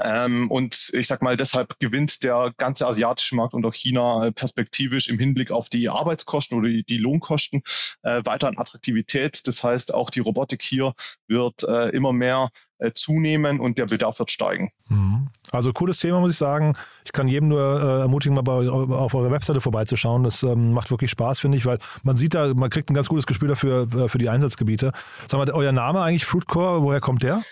Ähm, 0.02 0.50
und 0.50 0.90
ich 0.94 1.06
sag 1.06 1.22
mal, 1.22 1.36
deshalb 1.36 1.78
gewinnt 1.78 2.22
der 2.22 2.52
ganze 2.56 2.86
asiatische 2.86 3.36
Markt 3.36 3.54
und 3.54 3.64
auch 3.64 3.74
China 3.74 4.30
perspektivisch 4.32 5.08
im 5.08 5.18
Hinblick 5.18 5.50
auf 5.50 5.68
die 5.68 5.88
Arbeitskosten 5.88 6.58
oder 6.58 6.68
die, 6.68 6.84
die 6.84 6.98
Lohnkosten 6.98 7.62
äh, 8.02 8.22
weiter 8.24 8.48
an 8.48 8.58
Attraktivität. 8.58 9.46
Das 9.46 9.62
heißt, 9.62 9.94
auch 9.94 10.10
die 10.10 10.20
Robotik 10.20 10.62
hier 10.62 10.94
wird 11.28 11.64
äh, 11.64 11.90
immer 11.90 12.12
mehr 12.12 12.50
äh, 12.78 12.92
zunehmen 12.92 13.60
und 13.60 13.78
der 13.78 13.86
Bedarf 13.86 14.18
wird 14.18 14.30
steigen. 14.30 14.70
Mhm. 14.88 15.28
Also 15.50 15.72
cooles 15.72 15.98
Thema, 15.98 16.20
muss 16.20 16.32
ich 16.32 16.36
sagen. 16.36 16.76
Ich 17.04 17.12
kann 17.12 17.28
jedem 17.28 17.48
nur 17.48 17.60
äh, 17.62 18.00
ermutigen, 18.02 18.34
mal 18.34 18.42
bei, 18.42 18.68
auf 18.68 19.14
eurer 19.14 19.30
Webseite 19.30 19.60
vorbeizuschauen. 19.60 20.24
Das 20.24 20.42
ähm, 20.42 20.72
macht 20.72 20.90
wirklich 20.90 21.10
Spaß, 21.10 21.40
finde 21.40 21.56
ich, 21.56 21.64
weil 21.64 21.78
man 22.02 22.16
sieht 22.16 22.34
da, 22.34 22.52
man 22.52 22.68
kriegt 22.68 22.90
ein 22.90 22.94
ganz 22.94 23.08
gutes 23.08 23.26
Gespür 23.26 23.48
dafür 23.48 23.88
äh, 23.94 24.08
für 24.08 24.18
die 24.18 24.28
Einsatzgebiete. 24.28 24.92
Sag 25.28 25.38
mal, 25.38 25.50
euer 25.52 25.72
Name 25.72 26.02
eigentlich 26.02 26.26
Fruitcore, 26.26 26.82
woher 26.82 27.00
kommt 27.00 27.22
der? 27.22 27.42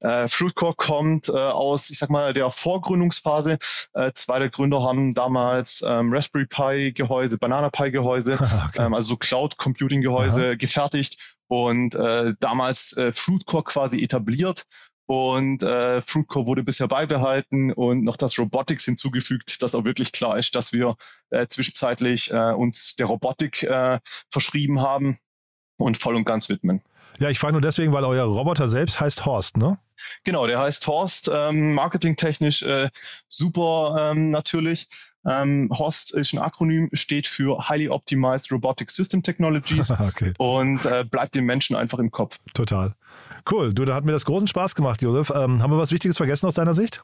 Äh, 0.00 0.28
Fruitcore 0.28 0.74
kommt 0.74 1.28
äh, 1.28 1.32
aus, 1.32 1.90
ich 1.90 1.98
sag 1.98 2.10
mal, 2.10 2.32
der 2.32 2.50
Vorgründungsphase. 2.50 3.58
Äh, 3.92 4.12
zwei 4.14 4.38
der 4.38 4.50
Gründer 4.50 4.82
haben 4.82 5.14
damals 5.14 5.84
ähm, 5.86 6.12
Raspberry 6.12 6.46
Pi 6.46 6.92
Gehäuse, 6.92 7.38
Banana 7.38 7.70
Pi 7.70 7.90
Gehäuse, 7.90 8.34
okay. 8.68 8.86
ähm, 8.86 8.94
also 8.94 9.16
Cloud 9.16 9.58
Computing 9.58 10.00
Gehäuse 10.00 10.48
Aha. 10.48 10.54
gefertigt 10.54 11.36
und 11.48 11.94
äh, 11.94 12.34
damals 12.40 12.96
äh, 12.96 13.12
Fruitcore 13.12 13.64
quasi 13.64 14.02
etabliert. 14.02 14.66
Und 15.06 15.64
äh, 15.64 16.00
Fruitcore 16.02 16.46
wurde 16.46 16.62
bisher 16.62 16.86
beibehalten 16.86 17.72
und 17.72 18.04
noch 18.04 18.16
das 18.16 18.38
Robotics 18.38 18.84
hinzugefügt, 18.84 19.60
dass 19.60 19.74
auch 19.74 19.84
wirklich 19.84 20.12
klar 20.12 20.38
ist, 20.38 20.54
dass 20.54 20.72
wir 20.72 20.94
äh, 21.30 21.48
zwischenzeitlich 21.48 22.32
äh, 22.32 22.52
uns 22.52 22.94
der 22.94 23.06
Robotik 23.06 23.64
äh, 23.64 23.98
verschrieben 24.30 24.80
haben 24.80 25.18
und 25.78 25.98
voll 25.98 26.14
und 26.14 26.24
ganz 26.24 26.48
widmen. 26.48 26.80
Ja, 27.18 27.28
ich 27.28 27.40
frage 27.40 27.54
nur 27.54 27.60
deswegen, 27.60 27.92
weil 27.92 28.04
euer 28.04 28.24
Roboter 28.24 28.68
selbst 28.68 29.00
heißt 29.00 29.26
Horst, 29.26 29.56
ne? 29.56 29.78
Genau, 30.24 30.46
der 30.46 30.58
heißt 30.58 30.86
Horst, 30.86 31.30
ähm, 31.32 31.74
marketingtechnisch 31.74 32.62
äh, 32.62 32.90
super 33.28 34.12
ähm, 34.12 34.30
natürlich. 34.30 34.88
Ähm, 35.26 35.70
HOST 35.76 36.12
ist 36.12 36.32
ein 36.32 36.38
Akronym, 36.38 36.88
steht 36.94 37.26
für 37.26 37.68
Highly 37.68 37.90
Optimized 37.90 38.50
Robotic 38.52 38.90
System 38.90 39.22
Technologies 39.22 39.90
okay. 39.98 40.32
und 40.38 40.86
äh, 40.86 41.04
bleibt 41.04 41.34
den 41.34 41.44
Menschen 41.44 41.76
einfach 41.76 41.98
im 41.98 42.10
Kopf. 42.10 42.38
Total. 42.54 42.94
Cool. 43.50 43.72
Du, 43.74 43.84
da 43.84 43.94
hat 43.94 44.04
mir 44.04 44.12
das 44.12 44.24
großen 44.24 44.48
Spaß 44.48 44.74
gemacht, 44.74 45.02
Josef. 45.02 45.30
Ähm, 45.30 45.62
haben 45.62 45.70
wir 45.70 45.78
was 45.78 45.92
Wichtiges 45.92 46.16
vergessen 46.16 46.46
aus 46.46 46.54
deiner 46.54 46.74
Sicht? 46.74 47.02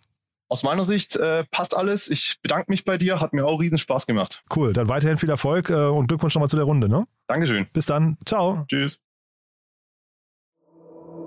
Aus 0.48 0.62
meiner 0.62 0.84
Sicht 0.84 1.16
äh, 1.16 1.44
passt 1.50 1.76
alles. 1.76 2.08
Ich 2.08 2.40
bedanke 2.40 2.66
mich 2.70 2.84
bei 2.84 2.98
dir, 2.98 3.20
hat 3.20 3.32
mir 3.32 3.44
auch 3.44 3.58
riesen 3.58 3.78
Spaß 3.78 4.06
gemacht. 4.06 4.44
Cool, 4.54 4.72
dann 4.72 4.88
weiterhin 4.88 5.18
viel 5.18 5.30
Erfolg 5.30 5.70
äh, 5.70 5.74
und 5.74 6.06
Glückwunsch 6.06 6.34
nochmal 6.34 6.48
zu 6.48 6.56
der 6.56 6.64
Runde. 6.64 6.88
Ne? 6.88 7.06
Dankeschön. 7.26 7.66
Bis 7.72 7.86
dann. 7.86 8.16
Ciao. 8.24 8.64
Tschüss. 8.68 9.05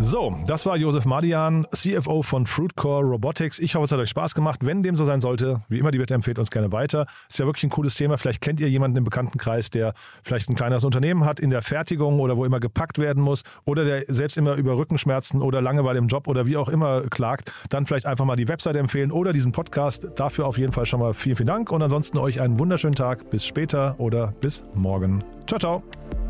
So, 0.00 0.36
das 0.46 0.66
war 0.66 0.76
Josef 0.76 1.04
Madian, 1.04 1.66
CFO 1.72 2.22
von 2.22 2.46
Fruitcore 2.46 3.04
Robotics. 3.04 3.60
Ich 3.60 3.76
hoffe, 3.76 3.84
es 3.84 3.92
hat 3.92 4.00
euch 4.00 4.10
Spaß 4.10 4.34
gemacht. 4.34 4.60
Wenn 4.66 4.82
dem 4.82 4.96
so 4.96 5.04
sein 5.04 5.20
sollte, 5.20 5.62
wie 5.68 5.78
immer, 5.78 5.92
die 5.92 5.98
Bitte 5.98 6.14
empfehlt 6.14 6.38
uns 6.38 6.50
gerne 6.50 6.72
weiter. 6.72 7.06
Ist 7.28 7.38
ja 7.38 7.46
wirklich 7.46 7.62
ein 7.64 7.70
cooles 7.70 7.94
Thema. 7.94 8.18
Vielleicht 8.18 8.40
kennt 8.40 8.60
ihr 8.60 8.68
jemanden 8.68 8.98
im 8.98 9.04
Bekanntenkreis, 9.04 9.70
der 9.70 9.94
vielleicht 10.24 10.50
ein 10.50 10.56
kleineres 10.56 10.84
Unternehmen 10.84 11.24
hat 11.24 11.38
in 11.38 11.50
der 11.50 11.62
Fertigung 11.62 12.18
oder 12.18 12.36
wo 12.36 12.44
immer 12.44 12.58
gepackt 12.58 12.98
werden 12.98 13.22
muss 13.22 13.44
oder 13.64 13.84
der 13.84 14.04
selbst 14.08 14.36
immer 14.36 14.54
über 14.54 14.76
Rückenschmerzen 14.76 15.40
oder 15.40 15.62
Langeweile 15.62 15.98
im 15.98 16.08
Job 16.08 16.26
oder 16.26 16.44
wie 16.46 16.56
auch 16.56 16.68
immer 16.68 17.02
klagt. 17.02 17.52
Dann 17.68 17.86
vielleicht 17.86 18.06
einfach 18.06 18.24
mal 18.24 18.36
die 18.36 18.48
Webseite 18.48 18.80
empfehlen 18.80 19.12
oder 19.12 19.32
diesen 19.32 19.52
Podcast. 19.52 20.08
Dafür 20.16 20.46
auf 20.46 20.58
jeden 20.58 20.72
Fall 20.72 20.86
schon 20.86 21.00
mal 21.00 21.14
vielen, 21.14 21.36
vielen 21.36 21.46
Dank 21.46 21.70
und 21.70 21.82
ansonsten 21.82 22.18
euch 22.18 22.40
einen 22.40 22.58
wunderschönen 22.58 22.96
Tag. 22.96 23.30
Bis 23.30 23.46
später 23.46 23.94
oder 23.98 24.34
bis 24.40 24.64
morgen. 24.74 25.22
Ciao, 25.46 25.58
ciao. 25.58 26.23